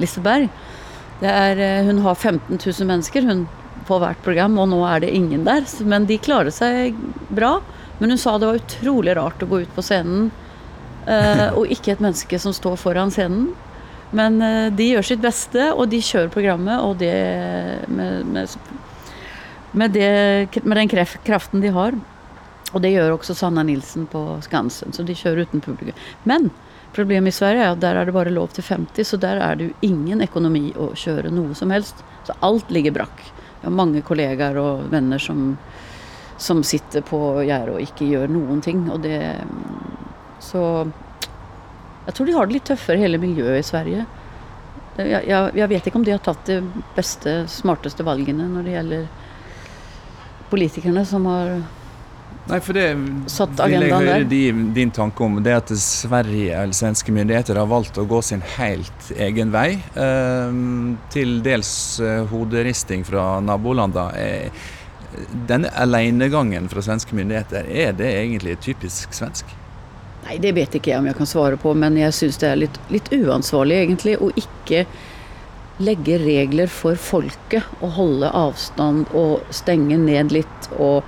Liseberg. 0.00 0.48
Er, 1.20 1.60
eh, 1.60 1.84
hun 1.84 2.00
har 2.06 2.16
15 2.16 2.56
000 2.56 2.88
mennesker 2.88 3.28
hun, 3.28 3.44
på 3.84 4.00
hvert 4.00 4.20
program, 4.24 4.56
og 4.56 4.70
nå 4.72 4.80
er 4.88 5.04
det 5.04 5.12
ingen 5.12 5.44
der. 5.44 5.68
Men 5.84 6.08
de 6.08 6.16
klarer 6.16 6.54
seg 6.54 6.96
bra. 7.28 7.58
Men 8.04 8.10
hun 8.10 8.18
sa 8.18 8.38
det 8.38 8.46
var 8.46 8.58
utrolig 8.60 9.12
rart 9.16 9.40
å 9.40 9.46
gå 9.48 9.62
ut 9.62 9.70
på 9.72 9.80
scenen, 9.80 10.26
eh, 11.08 11.46
og 11.56 11.70
ikke 11.72 11.94
et 11.94 12.02
menneske 12.04 12.36
som 12.36 12.52
står 12.52 12.74
foran 12.76 13.08
scenen. 13.08 13.46
Men 14.12 14.36
eh, 14.44 14.66
de 14.76 14.90
gjør 14.90 15.06
sitt 15.08 15.22
beste, 15.22 15.70
og 15.72 15.88
de 15.88 16.02
kjører 16.04 16.28
programmet, 16.34 16.82
og 16.84 16.98
det 17.00 17.14
med, 17.88 18.26
med, 18.28 18.58
med, 19.72 19.96
det, 19.96 20.60
med 20.68 20.82
den 20.82 20.92
kraften 21.24 21.64
de 21.64 21.70
har. 21.72 21.96
Og 22.74 22.84
det 22.84 22.90
gjør 22.92 23.14
også 23.14 23.38
Sanna 23.38 23.64
Nilsen 23.64 24.04
på 24.12 24.26
Skansen, 24.44 24.92
så 24.92 25.00
de 25.08 25.16
kjører 25.16 25.48
uten 25.48 25.64
publikum. 25.64 25.96
Men 26.28 26.50
problemet 26.92 27.32
i 27.32 27.38
Sverige 27.38 27.64
er 27.64 27.72
at 27.72 27.80
der 27.86 28.02
er 28.02 28.04
det 28.04 28.18
bare 28.18 28.36
lov 28.36 28.52
til 28.52 28.68
50, 28.68 29.00
så 29.14 29.22
der 29.24 29.40
er 29.40 29.56
det 29.56 29.70
jo 29.70 29.88
ingen 29.88 30.20
økonomi 30.28 30.74
å 30.76 30.90
kjøre 30.92 31.32
noe 31.32 31.56
som 31.56 31.72
helst. 31.72 32.04
Så 32.28 32.36
alt 32.44 32.68
ligger 32.68 32.98
brakk. 33.00 33.24
Jeg 33.62 33.70
har 33.70 33.78
mange 33.80 34.04
kollegaer 34.04 34.60
og 34.60 34.90
venner 34.92 35.16
som 35.16 35.54
som 36.36 36.62
sitter 36.66 37.04
på 37.06 37.20
gjerdet 37.46 37.76
og 37.76 37.82
ikke 37.84 38.08
gjør 38.10 38.32
noen 38.32 38.62
ting. 38.64 38.86
Og 38.90 39.02
det 39.04 39.20
Så 40.42 40.60
jeg 42.06 42.14
tror 42.14 42.26
de 42.26 42.34
har 42.36 42.46
det 42.46 42.58
litt 42.58 42.66
tøffere, 42.68 43.00
hele 43.00 43.18
miljøet 43.18 43.62
i 43.62 43.66
Sverige. 43.66 44.06
Jeg, 44.98 45.22
jeg, 45.26 45.54
jeg 45.58 45.68
vet 45.70 45.86
ikke 45.88 45.98
om 45.98 46.04
de 46.06 46.12
har 46.14 46.20
tatt 46.22 46.44
de 46.46 46.58
beste, 46.94 47.32
smarteste 47.50 48.04
valgene 48.06 48.46
når 48.50 48.66
det 48.66 48.74
gjelder 48.76 49.06
politikerne 50.52 51.02
som 51.08 51.26
har 51.30 51.56
Nei, 52.44 52.58
for 52.60 52.76
det 52.76 52.90
Satt 53.32 53.56
vil 53.56 53.86
jeg 53.86 53.88
høre 53.88 54.26
din, 54.28 54.66
din 54.76 54.90
tanke 54.92 55.24
om. 55.24 55.38
Det 55.40 55.54
at 55.56 55.70
Sverige 55.80 56.58
eller 56.60 56.76
svenske 56.76 57.12
myndigheter 57.14 57.56
har 57.56 57.70
valgt 57.70 57.96
å 57.96 58.04
gå 58.04 58.20
sin 58.20 58.44
helt 58.58 59.06
egen 59.16 59.48
vei. 59.54 59.78
Eh, 59.96 60.58
til 61.14 61.38
dels 61.46 61.72
eh, 62.04 62.20
hoderisting 62.28 63.06
fra 63.08 63.38
nabolandene. 63.40 64.50
Denne 65.48 65.70
alenegangen 65.78 66.68
fra 66.68 66.82
svenske 66.82 67.16
myndigheter, 67.16 67.66
er 67.68 67.92
det 67.96 68.10
egentlig 68.18 68.58
typisk 68.64 69.14
svensk? 69.14 69.50
Nei, 70.24 70.38
det 70.40 70.54
vet 70.56 70.76
ikke 70.76 70.92
jeg 70.92 71.02
om 71.02 71.08
jeg 71.10 71.18
kan 71.18 71.28
svare 71.28 71.58
på, 71.60 71.74
men 71.76 71.98
jeg 72.00 72.14
syns 72.16 72.38
det 72.40 72.48
er 72.48 72.62
litt, 72.62 72.78
litt 72.92 73.10
uansvarlig 73.12 73.82
egentlig 73.82 74.16
å 74.16 74.30
ikke 74.40 74.86
legge 75.84 76.20
regler 76.22 76.70
for 76.70 76.98
folket 77.00 77.66
og 77.80 77.96
holde 77.96 78.30
avstand 78.30 79.10
og 79.16 79.42
stenge 79.54 79.98
ned 79.98 80.32
litt 80.32 80.68
og 80.78 81.02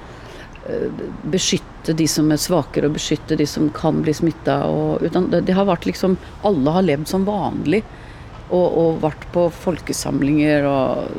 eh, 0.67 1.05
beskytte 1.33 1.95
de 1.97 2.09
som 2.11 2.33
er 2.35 2.43
svakere 2.43 2.91
og 2.91 2.97
beskytte 2.99 3.39
de 3.39 3.47
som 3.49 3.71
kan 3.75 4.03
bli 4.03 4.15
smitta. 4.17 4.59
Det, 5.01 5.45
det 5.47 5.55
har 5.55 5.69
vært 5.71 5.87
liksom 5.87 6.19
Alle 6.49 6.75
har 6.75 6.87
levd 6.89 7.07
som 7.09 7.25
vanlig 7.29 7.85
og, 8.51 8.67
og 8.67 9.01
vært 9.07 9.25
på 9.35 9.47
folkesamlinger 9.63 10.67
og, 10.69 11.17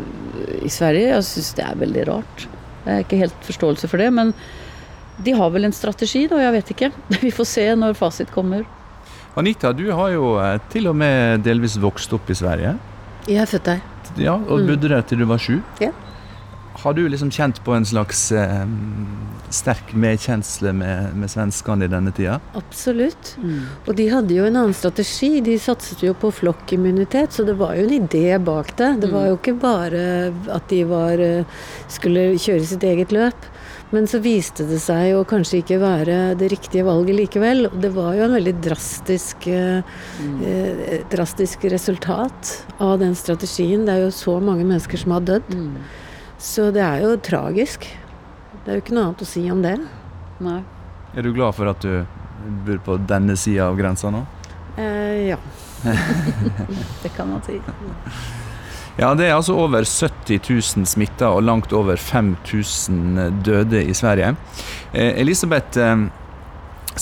i 0.62 0.72
Sverige. 0.72 1.16
Jeg 1.16 1.28
syns 1.32 1.56
det 1.58 1.66
er 1.66 1.82
veldig 1.82 2.06
rart. 2.12 2.48
Jeg 2.88 2.94
har 2.96 3.04
ikke 3.04 3.20
helt 3.20 3.44
forståelse 3.44 3.90
for 3.92 4.00
det, 4.00 4.08
men 4.16 4.32
de 5.26 5.34
har 5.36 5.50
vel 5.52 5.68
en 5.68 5.74
strategi, 5.76 6.26
da, 6.32 6.38
jeg 6.40 6.54
vet 6.56 6.70
ikke. 6.72 6.92
Vi 7.26 7.32
får 7.36 7.48
se 7.52 7.66
når 7.76 7.98
fasit 8.00 8.32
kommer. 8.32 8.64
Anita, 9.38 9.74
du 9.76 9.86
har 9.94 10.14
jo 10.16 10.32
eh, 10.42 10.56
til 10.72 10.88
og 10.90 10.96
med 10.98 11.44
delvis 11.46 11.76
vokst 11.84 12.14
opp 12.16 12.30
i 12.32 12.38
Sverige. 12.38 12.78
Jeg 13.28 13.44
er 13.44 13.50
født 13.52 13.66
der. 13.68 13.82
Ja, 14.18 14.34
Og 14.40 14.62
Mm. 14.64 14.68
bodde 14.72 14.90
der 14.90 15.02
til 15.04 15.20
du 15.20 15.26
var 15.30 15.38
sju. 15.38 15.60
Ja. 15.84 15.92
Har 16.78 16.94
du 16.94 17.08
liksom 17.10 17.32
kjent 17.34 17.64
på 17.66 17.74
en 17.74 17.86
slags 17.86 18.32
eh, 18.32 18.66
sterk 19.50 19.96
medkjensle 19.98 20.74
med, 20.78 21.16
med 21.18 21.32
svenskene 21.32 21.88
i 21.88 21.92
denne 21.92 22.14
tida? 22.14 22.38
Absolutt. 22.60 23.34
Mm. 23.42 23.64
Og 23.88 23.98
de 23.98 24.06
hadde 24.12 24.38
jo 24.38 24.46
en 24.46 24.60
annen 24.62 24.78
strategi. 24.78 25.40
De 25.42 25.58
satset 25.62 26.04
jo 26.06 26.14
på 26.14 26.30
flokkimmunitet, 26.44 27.34
så 27.34 27.48
det 27.48 27.58
var 27.58 27.74
jo 27.78 27.88
en 27.88 27.98
idé 27.98 28.38
bak 28.38 28.76
det. 28.78 28.92
Det 29.02 29.12
var 29.14 29.26
jo 29.32 29.40
ikke 29.40 29.58
bare 29.62 30.04
at 30.54 30.70
de 30.70 30.84
var, 30.86 31.18
eh, 31.18 31.60
skulle 31.90 32.30
kjøre 32.38 32.70
sitt 32.70 32.86
eget 32.86 33.16
løp. 33.16 33.50
Men 33.90 34.08
så 34.08 34.20
viste 34.20 34.66
det 34.68 34.82
seg 34.84 35.16
å 35.16 35.26
kanskje 35.28 35.62
ikke 35.62 35.78
være 35.80 36.16
det 36.38 36.52
riktige 36.52 36.84
valget 36.86 37.16
likevel. 37.22 37.70
Det 37.72 37.94
var 37.96 38.18
jo 38.18 38.26
en 38.26 38.36
veldig 38.36 38.58
drastisk, 38.66 39.48
mm. 39.48 40.42
eh, 40.44 40.98
drastisk 41.10 41.64
resultat 41.72 42.58
av 42.84 43.00
den 43.00 43.16
strategien. 43.16 43.88
Det 43.88 43.96
er 43.96 44.04
jo 44.10 44.12
så 44.14 44.42
mange 44.44 44.68
mennesker 44.68 45.00
som 45.00 45.16
har 45.16 45.24
dødd. 45.30 45.56
Mm. 45.56 46.04
Så 46.38 46.70
det 46.72 46.84
er 46.86 47.02
jo 47.04 47.16
tragisk. 47.24 47.88
Det 48.64 48.72
er 48.72 48.80
jo 48.80 48.84
ikke 48.84 48.96
noe 48.98 49.10
annet 49.10 49.24
å 49.24 49.30
si 49.30 49.44
om 49.52 49.62
det. 49.64 49.78
Nei. 50.44 50.60
Er 51.18 51.26
du 51.26 51.32
glad 51.34 51.56
for 51.58 51.70
at 51.72 51.82
du 51.82 52.04
bor 52.68 52.82
på 52.86 52.98
denne 53.10 53.38
sida 53.40 53.72
av 53.72 53.78
grensa 53.80 54.12
nå? 54.14 54.26
Eh, 54.78 55.32
ja. 55.34 55.40
Det 57.04 57.10
kan 57.16 57.32
man 57.32 57.42
si. 57.46 57.58
Ja, 58.98 59.12
det 59.14 59.28
er 59.28 59.36
altså 59.36 59.54
over 59.62 59.86
70 59.86 60.40
000 60.42 60.88
smitta 60.90 61.30
og 61.30 61.44
langt 61.46 61.74
over 61.74 62.00
5000 62.02 63.44
døde 63.46 63.84
i 63.86 63.94
Sverige. 63.94 64.32
Eh, 64.92 65.20
Elisabeth, 65.22 65.78
eh, 65.78 66.08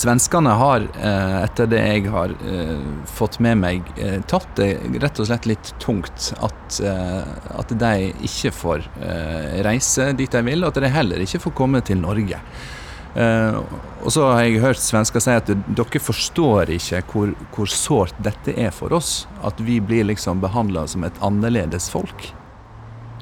svenskene 0.00 0.52
har, 0.58 0.84
eh, 1.00 1.36
etter 1.44 1.68
det 1.70 1.80
jeg 1.82 2.06
har 2.12 2.32
eh, 2.46 2.78
fått 3.08 3.38
med 3.44 3.58
meg, 3.60 3.90
eh, 3.96 4.20
tatt 4.28 4.48
det 4.58 4.70
rett 5.02 5.20
og 5.20 5.28
slett 5.28 5.48
litt 5.48 5.72
tungt 5.82 6.32
at, 6.44 6.80
at 6.80 7.74
de 7.80 7.92
ikke 8.26 8.52
får 8.54 8.86
reise 9.64 10.10
dit 10.18 10.32
de 10.32 10.42
vil, 10.46 10.64
og 10.64 10.72
at 10.72 10.82
de 10.82 10.90
heller 10.92 11.22
ikke 11.22 11.42
får 11.46 11.54
komme 11.56 11.82
til 11.86 12.00
Norge. 12.02 12.40
Og 13.16 14.12
så 14.12 14.26
har 14.28 14.42
jeg 14.44 14.60
hørt 14.60 14.80
svensker 14.82 15.22
si 15.24 15.32
at 15.32 15.48
dere 15.48 16.00
forstår 16.02 16.74
ikke 16.74 17.00
hvor, 17.08 17.32
hvor 17.54 17.70
sårt 17.72 18.18
dette 18.20 18.52
er 18.60 18.74
for 18.76 18.92
oss. 18.92 19.24
At 19.46 19.62
vi 19.64 19.78
blir 19.80 20.04
liksom 20.10 20.42
behandla 20.44 20.84
som 20.90 21.06
et 21.08 21.22
annerledes 21.24 21.88
folk. 21.92 22.28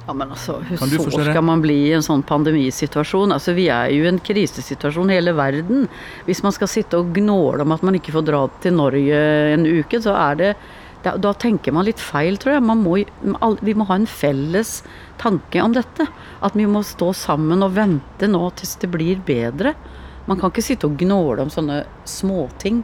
Ja, 0.07 0.13
men 0.13 0.31
altså, 0.35 0.59
det? 0.69 0.77
skal 1.25 1.45
man 1.47 1.63
bli 1.65 1.79
i 1.87 1.93
en 1.97 2.05
sånn 2.05 2.23
pandemisituasjon? 2.29 3.33
Altså, 3.33 3.55
Vi 3.57 3.71
er 3.73 3.89
jo 3.95 4.05
i 4.05 4.11
en 4.11 4.21
krisesituasjon 4.21 5.13
hele 5.15 5.33
verden. 5.33 5.87
Hvis 6.27 6.43
man 6.45 6.53
skal 6.53 6.69
sitte 6.69 7.01
og 7.01 7.15
gnåle 7.17 7.65
om 7.65 7.73
at 7.73 7.85
man 7.87 7.97
ikke 7.97 8.13
får 8.13 8.27
dra 8.29 8.43
til 8.61 8.77
Norge 8.77 9.21
en 9.55 9.65
uke, 9.65 10.01
så 10.05 10.13
er 10.27 10.41
det 10.41 10.51
da, 11.05 11.33
tenker 11.37 11.73
man 11.73 11.85
litt 11.85 12.01
feil, 12.01 12.39
tror 12.41 12.57
jeg. 12.57 12.65
Man 12.65 12.81
må, 12.85 12.97
vi 13.61 13.75
må 13.77 13.85
ha 13.89 13.97
en 13.99 14.09
felles 14.09 14.79
tanke 15.21 15.61
om 15.61 15.75
dette. 15.77 16.07
At 16.45 16.57
vi 16.57 16.65
må 16.69 16.85
stå 16.85 17.13
sammen 17.17 17.65
og 17.65 17.77
vente 17.77 18.29
nå 18.29 18.43
til 18.57 18.73
det 18.81 18.91
blir 18.93 19.25
bedre. 19.25 19.75
Man 20.29 20.41
kan 20.41 20.53
ikke 20.53 20.65
sitte 20.65 20.89
og 20.89 20.97
gnåle 21.01 21.45
om 21.45 21.53
sånne 21.53 21.83
småting. 22.09 22.83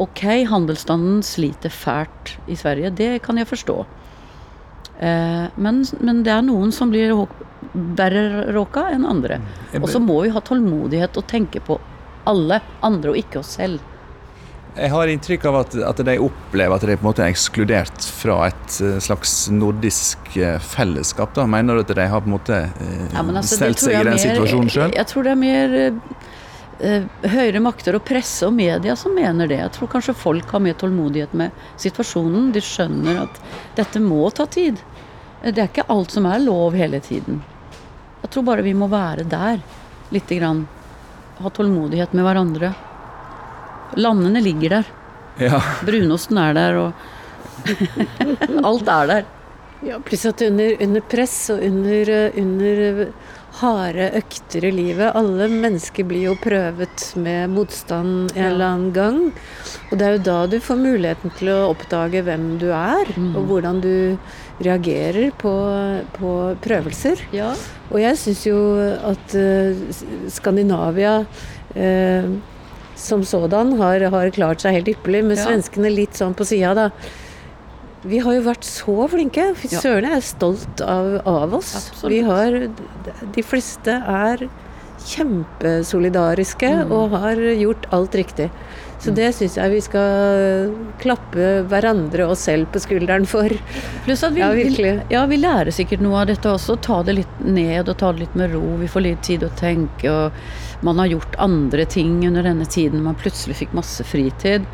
Ok, 0.00 0.24
handelsstanden 0.50 1.22
sliter 1.24 1.72
fælt 1.72 2.34
i 2.50 2.56
Sverige, 2.58 2.90
det 2.92 3.12
kan 3.24 3.38
jeg 3.38 3.48
forstå. 3.48 3.84
Eh, 5.04 5.46
men, 5.60 5.82
men 6.00 6.22
det 6.26 6.32
er 6.34 6.44
noen 6.46 6.72
som 6.72 6.92
blir 6.92 7.12
verre 7.98 8.52
råka 8.54 8.86
enn 8.94 9.06
andre. 9.08 9.40
Og 9.80 9.88
så 9.90 10.00
må 10.02 10.20
vi 10.24 10.32
ha 10.34 10.40
tålmodighet 10.44 11.16
og 11.20 11.26
tenke 11.30 11.60
på 11.64 11.78
alle 12.28 12.60
andre 12.84 13.12
og 13.12 13.18
ikke 13.20 13.42
oss 13.42 13.56
selv. 13.58 13.82
Jeg 14.74 14.90
har 14.90 15.06
inntrykk 15.12 15.44
av 15.46 15.56
at, 15.60 15.74
at 15.86 16.00
de 16.08 16.14
opplever 16.18 16.74
at 16.74 16.82
de 16.82 16.96
på 16.96 17.04
en 17.04 17.06
måte 17.06 17.22
er 17.22 17.30
ekskludert 17.30 18.06
fra 18.10 18.40
et 18.48 18.78
eh, 18.82 18.96
slags 19.04 19.34
nordisk 19.54 20.32
eh, 20.34 20.56
fellesskap. 20.58 21.30
da. 21.36 21.44
Mener 21.46 21.78
du 21.78 21.84
at 21.84 21.92
de 21.94 22.06
har 22.10 22.24
på 22.24 22.30
en 22.30 22.34
måte 22.34 22.56
eh, 22.66 23.04
Ja, 23.12 23.22
altså, 23.22 23.60
stelt 23.60 23.78
seg 23.84 23.94
i 23.94 24.00
den 24.00 24.14
er 24.16 24.16
mer- 24.16 24.24
situasjonen 24.24 24.72
sjøl? 24.74 24.96
Jeg 24.98 25.10
tror 25.12 25.28
det 25.28 25.34
er 25.36 25.40
mer 25.44 25.76
eh, 25.84 27.06
høyere 27.36 27.62
makter 27.62 28.00
og 28.00 28.02
presse 28.08 28.48
og 28.48 28.56
media 28.56 28.96
som 28.98 29.14
mener 29.14 29.46
det. 29.52 29.60
Jeg 29.62 29.74
tror 29.76 29.92
kanskje 29.94 30.16
folk 30.24 30.50
har 30.56 30.64
mer 30.66 30.74
tålmodighet 30.80 31.38
med 31.38 31.54
situasjonen. 31.84 32.50
De 32.56 32.64
skjønner 32.64 33.22
at 33.28 33.38
dette 33.78 34.02
må 34.02 34.24
ta 34.34 34.48
tid. 34.50 34.82
Det 35.44 35.58
er 35.60 35.68
ikke 35.68 35.84
alt 35.92 36.10
som 36.14 36.26
er 36.30 36.40
lov 36.40 36.72
hele 36.78 37.00
tiden. 37.04 37.42
Jeg 38.22 38.30
tror 38.32 38.46
bare 38.46 38.64
vi 38.64 38.72
må 38.74 38.88
være 38.88 39.26
der 39.28 39.60
lite 40.14 40.38
grann. 40.40 40.62
Ha 41.42 41.50
tålmodighet 41.52 42.14
med 42.16 42.24
hverandre. 42.24 42.70
Landene 44.00 44.40
ligger 44.40 44.78
der. 44.78 44.92
Ja. 45.42 45.58
Brunosten 45.84 46.38
er 46.38 46.54
der, 46.56 46.78
og 46.78 46.92
alt 48.70 48.88
er 48.88 49.06
der. 49.10 49.24
Ja, 49.84 49.98
pluss 50.00 50.24
at 50.30 50.40
under, 50.46 50.76
under 50.80 51.02
press 51.12 51.50
og 51.52 51.60
under, 51.66 52.10
under 52.40 53.08
harde 53.58 54.06
økter 54.18 54.64
i 54.66 54.70
livet 54.74 55.10
Alle 55.14 55.44
mennesker 55.52 56.06
blir 56.08 56.24
jo 56.30 56.36
prøvet 56.40 57.04
med 57.20 57.52
motstand 57.52 58.30
en 58.32 58.38
Ja. 58.40 58.46
eller 58.48 58.64
annen 58.70 58.92
gang. 58.96 59.18
Og 59.90 59.98
det 60.00 60.06
er 60.06 60.16
jo 60.16 60.22
da 60.30 60.38
du 60.50 60.56
får 60.64 60.80
muligheten 60.80 61.34
til 61.36 61.52
å 61.52 61.58
oppdage 61.74 62.22
hvem 62.24 62.46
du 62.62 62.70
er, 62.72 63.04
Mm. 63.18 63.36
og 63.36 63.44
hvordan 63.50 63.80
du 63.84 63.92
reagerer 64.62 65.32
på, 65.38 65.50
på 66.14 66.32
prøvelser. 66.62 67.18
Ja. 67.34 67.52
Og 67.90 67.98
jeg 68.00 68.16
syns 68.20 68.44
jo 68.46 68.58
at 69.10 69.34
eh, 69.34 69.74
Skandinavia 70.30 71.24
eh, 71.74 72.28
som 72.94 73.24
sådan 73.26 73.72
har, 73.80 74.00
har 74.14 74.30
klart 74.30 74.62
seg 74.62 74.76
helt 74.78 74.88
ypperlig, 74.94 75.24
med 75.26 75.36
Ja. 75.40 75.44
svenskene 75.48 75.90
litt 75.90 76.14
sånn 76.14 76.34
på 76.38 76.46
sida, 76.46 76.74
da. 76.74 76.90
Vi 78.04 78.18
har 78.20 78.34
jo 78.36 78.42
vært 78.44 78.62
så 78.68 79.08
flinke. 79.08 79.54
Fy 79.56 79.68
søren, 79.72 80.04
jeg 80.04 80.20
er 80.20 80.26
stolt 80.28 80.80
av, 80.84 81.22
av 81.26 81.54
oss. 81.56 81.74
Absolutt. 81.80 82.12
Vi 82.12 82.20
har 82.20 82.58
De 83.34 83.42
fleste 83.42 83.94
er 83.96 84.44
kjempesolidariske 85.04 86.68
Mm. 86.84 86.92
og 86.92 87.10
har 87.10 87.36
gjort 87.36 87.86
alt 87.92 88.12
riktig. 88.14 88.50
Så 89.04 89.12
det 89.12 89.26
syns 89.36 89.58
jeg 89.58 89.72
vi 89.74 89.80
skal 89.84 90.70
klappe 91.02 91.48
hverandre 91.68 92.24
og 92.30 92.38
selv 92.40 92.70
på 92.72 92.80
skulderen 92.80 93.26
for. 93.28 93.52
Pluss 94.06 94.22
at 94.24 94.32
vi, 94.32 94.40
Ja, 94.40 94.52
vi, 94.56 94.92
ja, 95.12 95.24
vi 95.28 95.38
lærer 95.40 95.74
sikkert 95.74 96.00
noe 96.04 96.22
av 96.22 96.30
dette 96.30 96.48
også. 96.48 96.78
Ta 96.80 97.02
det 97.04 97.18
litt 97.18 97.42
ned 97.44 97.90
og 97.90 97.98
ta 98.00 98.14
det 98.14 98.24
litt 98.24 98.38
med 98.38 98.54
ro. 98.54 98.62
Vi 98.80 98.88
får 98.88 99.04
litt 99.04 99.20
tid 99.26 99.44
å 99.44 99.50
tenke. 99.60 100.08
og 100.08 100.86
Man 100.86 101.02
har 101.02 101.12
gjort 101.12 101.36
andre 101.36 101.84
ting 101.84 102.22
under 102.26 102.46
denne 102.48 102.64
tiden. 102.64 103.04
Man 103.04 103.18
plutselig 103.20 103.58
fikk 103.60 103.76
masse 103.76 104.06
fritid. 104.08 104.64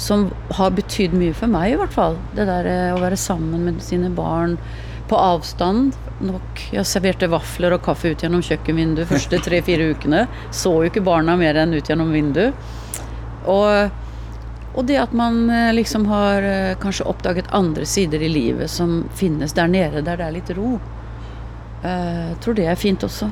Som 0.00 0.30
har 0.56 0.72
betydd 0.74 1.12
mye 1.14 1.34
for 1.36 1.52
meg, 1.52 1.74
i 1.74 1.76
hvert 1.78 1.92
fall. 1.94 2.16
Det 2.34 2.48
der 2.48 2.66
eh, 2.66 2.94
å 2.96 3.02
være 3.02 3.20
sammen 3.20 3.68
med 3.68 3.84
sine 3.84 4.08
barn 4.10 4.56
på 5.10 5.18
avstand. 5.20 5.92
Nok. 6.24 6.64
Jeg 6.72 6.88
serverte 6.88 7.28
vafler 7.30 7.76
og 7.76 7.84
kaffe 7.84 8.14
ut 8.14 8.24
gjennom 8.24 8.42
kjøkkenvinduet 8.42 9.12
første 9.12 9.42
tre-fire 9.44 9.92
ukene. 9.92 10.24
Så 10.54 10.72
jo 10.72 10.88
ikke 10.88 11.04
barna 11.04 11.36
mer 11.38 11.60
enn 11.60 11.76
ut 11.76 11.92
gjennom 11.92 12.16
vinduet. 12.16 12.56
Og, 13.44 13.90
og 14.74 14.86
det 14.88 14.96
at 15.02 15.12
man 15.12 15.50
eh, 15.50 15.72
liksom 15.76 16.06
har 16.10 16.42
eh, 16.42 16.74
kanskje 16.80 17.06
oppdaget 17.10 17.52
andre 17.52 17.86
sider 17.86 18.22
i 18.22 18.28
livet 18.32 18.70
som 18.70 19.04
finnes 19.14 19.52
der 19.52 19.68
nede, 19.68 20.02
der 20.02 20.16
det 20.20 20.28
er 20.28 20.36
litt 20.38 20.52
ro. 20.56 20.76
Eh, 21.84 22.30
Jeg 22.32 22.38
tror 22.40 22.54
det 22.54 22.66
er 22.66 22.80
fint 22.80 23.04
også. 23.04 23.30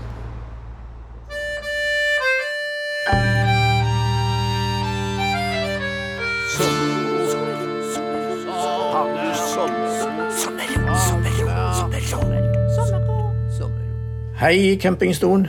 Hei, 14.43 14.77
campingstolen. 14.83 15.47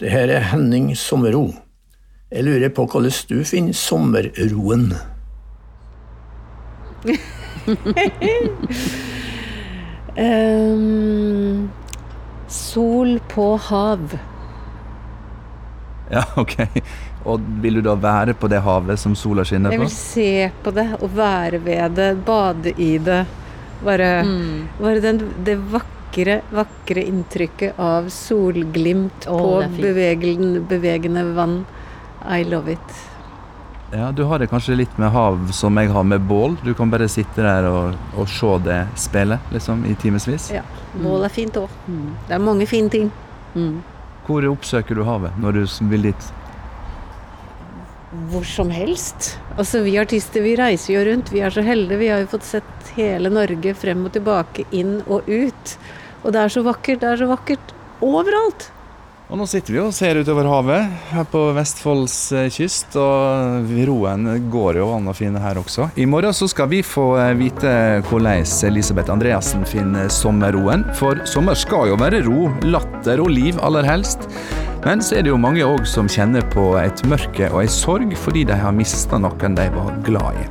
Det 0.00 0.10
her 0.10 0.26
er 0.28 0.42
Henning 0.50 0.96
Sommerro. 0.98 1.52
Jeg 2.32 2.44
lurer 2.46 2.70
på 2.72 2.86
hvordan 2.88 3.12
du 3.28 3.42
finner 3.44 3.76
sommerroen. 3.76 4.92
um, 10.16 11.70
sol 12.48 13.18
på 13.28 13.56
hav. 13.56 14.18
ja, 16.10 16.24
ok. 16.36 16.56
Og 17.24 17.40
vil 17.62 17.78
du 17.78 17.84
da 17.86 17.94
være 17.94 18.34
på 18.34 18.48
det 18.50 18.62
havet 18.64 18.98
som 18.98 19.14
sola 19.16 19.44
skinner 19.46 19.70
på? 19.70 19.76
Jeg 19.76 19.84
vil 19.84 19.94
se 19.94 20.50
på 20.64 20.72
det 20.74 20.88
og 20.98 21.12
være 21.16 21.60
ved 21.62 21.94
det, 21.98 22.10
bade 22.26 22.72
i 22.80 22.96
det. 22.98 23.24
Bare, 23.84 24.22
Mm. 24.24 24.68
bare 24.78 25.00
den, 25.00 25.20
det 25.44 25.56
vakre, 25.70 26.40
vakre 26.50 27.02
inntrykket 27.02 27.78
av 27.78 28.08
solglimt 28.10 29.26
oh, 29.26 29.38
på 29.38 29.80
bevegende, 29.80 30.60
bevegende 30.60 31.24
vann. 31.34 31.64
I 32.28 32.44
love 32.44 32.72
it. 32.72 33.00
Ja, 33.92 34.12
Du 34.12 34.24
har 34.24 34.38
det 34.38 34.46
kanskje 34.48 34.76
litt 34.76 34.98
med 34.98 35.10
hav 35.12 35.50
som 35.52 35.76
jeg 35.76 35.90
har 35.92 36.04
med 36.04 36.20
bål. 36.24 36.56
Du 36.64 36.72
kan 36.74 36.90
bare 36.90 37.08
sitte 37.12 37.44
der 37.44 37.66
og, 37.68 37.98
og 38.16 38.28
se 38.28 38.52
det 38.64 38.78
spille 38.96 39.36
liksom, 39.52 39.84
i 39.84 39.94
timevis. 40.00 40.48
Ja. 40.54 40.62
Bål 40.96 41.26
er 41.26 41.32
fint 41.32 41.58
òg. 41.60 41.72
Mm. 41.86 42.14
Det 42.28 42.36
er 42.38 42.40
mange 42.40 42.68
fine 42.70 42.88
ting. 42.92 43.10
Mm. 43.54 43.82
Hvor 44.24 44.46
oppsøker 44.48 44.96
du 44.96 45.04
havet 45.04 45.36
når 45.42 45.58
du 45.58 45.62
vil 45.90 46.08
dit? 46.08 46.30
Hvor 48.32 48.44
som 48.48 48.70
helst. 48.72 49.34
Altså 49.56 49.82
Vi 49.84 49.98
artister 50.00 50.44
vi 50.44 50.56
reiser 50.56 50.94
jo 50.94 51.04
rundt. 51.10 51.32
Vi 51.32 51.40
er 51.44 51.52
så 51.52 51.64
heldige. 51.64 52.00
Vi 52.00 52.08
har 52.12 52.24
jo 52.24 52.32
fått 52.32 52.48
sett 52.48 52.92
hele 52.96 53.32
Norge 53.32 53.74
frem 53.76 54.04
og 54.08 54.12
tilbake, 54.16 54.64
inn 54.72 55.00
og 55.06 55.28
ut. 55.28 55.76
Og 56.22 56.32
det 56.32 56.40
er 56.40 56.52
så 56.52 56.64
vakkert. 56.64 57.00
Det 57.04 57.12
er 57.12 57.20
så 57.20 57.28
vakkert 57.28 57.76
overalt. 58.04 58.70
Og 59.32 59.38
nå 59.40 59.46
sitter 59.48 59.72
vi 59.72 59.78
og 59.80 59.94
ser 59.96 60.18
utover 60.20 60.44
havet 60.44 60.90
her 61.08 61.24
på 61.32 61.40
Vestfolds 61.56 62.16
eh, 62.36 62.50
kyst, 62.52 62.92
og 63.00 63.70
roen 63.88 64.26
går 64.52 64.76
jo 64.76 64.90
an 64.92 65.08
å 65.08 65.14
finne 65.16 65.40
her 65.40 65.56
også. 65.56 65.86
I 65.96 66.04
morgen 66.04 66.36
så 66.36 66.44
skal 66.52 66.68
vi 66.68 66.82
få 66.84 67.06
eh, 67.16 67.30
vite 67.38 67.70
hvordan 68.10 68.44
Elisabeth 68.68 69.08
Andreassen 69.14 69.64
finner 69.64 70.12
sommerroen. 70.12 70.84
For 70.98 71.22
sommer 71.24 71.56
skal 71.56 71.88
jo 71.88 71.96
være 72.02 72.20
ro, 72.26 72.50
latter 72.66 73.22
og 73.24 73.32
liv 73.32 73.56
aller 73.64 73.88
helst. 73.88 74.28
Men 74.84 75.00
så 75.00 75.16
er 75.16 75.24
det 75.24 75.32
jo 75.32 75.40
mange 75.40 75.64
òg 75.64 75.88
som 75.88 76.10
kjenner 76.12 76.44
på 76.52 76.66
et 76.82 77.00
mørke 77.08 77.48
og 77.54 77.62
ei 77.62 77.70
sorg 77.72 78.12
fordi 78.20 78.44
de 78.50 78.58
har 78.60 78.76
mista 78.76 79.16
noen 79.16 79.56
de 79.56 79.64
var 79.72 79.96
glad 80.04 80.42
i. 80.42 80.44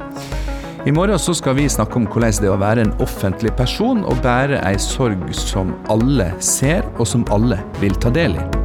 I 0.90 0.96
morgen 0.98 1.22
så 1.22 1.36
skal 1.38 1.54
vi 1.60 1.68
snakke 1.70 2.00
om 2.00 2.10
hvordan 2.10 2.34
det 2.42 2.50
er 2.50 2.56
å 2.56 2.58
være 2.64 2.88
en 2.88 2.96
offentlig 3.06 3.54
person 3.60 4.02
og 4.02 4.26
bære 4.26 4.64
ei 4.66 4.74
sorg 4.82 5.22
som 5.38 5.76
alle 5.94 6.32
ser, 6.42 6.82
og 6.98 7.06
som 7.06 7.28
alle 7.30 7.62
vil 7.78 7.94
ta 8.02 8.10
del 8.10 8.40
i. 8.42 8.61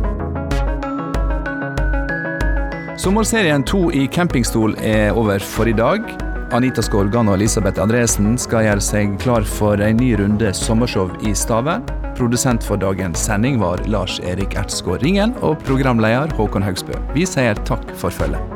Sommerserien 3.07 3.63
to 3.63 3.85
i 3.95 4.09
campingstol 4.11 4.73
er 4.83 5.13
over 5.15 5.39
for 5.39 5.71
i 5.71 5.75
dag. 5.79 6.09
Anita 6.57 6.83
Skorgan 6.83 7.31
og 7.31 7.37
Elisabeth 7.39 7.79
Andresen 7.79 8.33
skal 8.35 8.67
gjøre 8.67 8.83
seg 8.83 9.15
klar 9.23 9.47
for 9.47 9.79
en 9.79 10.01
ny 10.03 10.09
runde 10.19 10.51
sommershow 10.59 11.15
i 11.23 11.31
Stavern. 11.31 11.87
Produsent 12.19 12.67
for 12.67 12.83
dagens 12.83 13.23
sending 13.29 13.63
var 13.63 13.85
Lars 13.87 14.19
Erik 14.27 14.59
Ertsgaard 14.59 15.07
Ringen 15.07 15.39
og 15.39 15.63
programleder 15.71 16.35
Håkon 16.35 16.67
Haugsbø. 16.67 16.99
Vi 17.15 17.31
sier 17.31 17.55
takk 17.71 17.95
for 17.95 18.11
følget. 18.11 18.56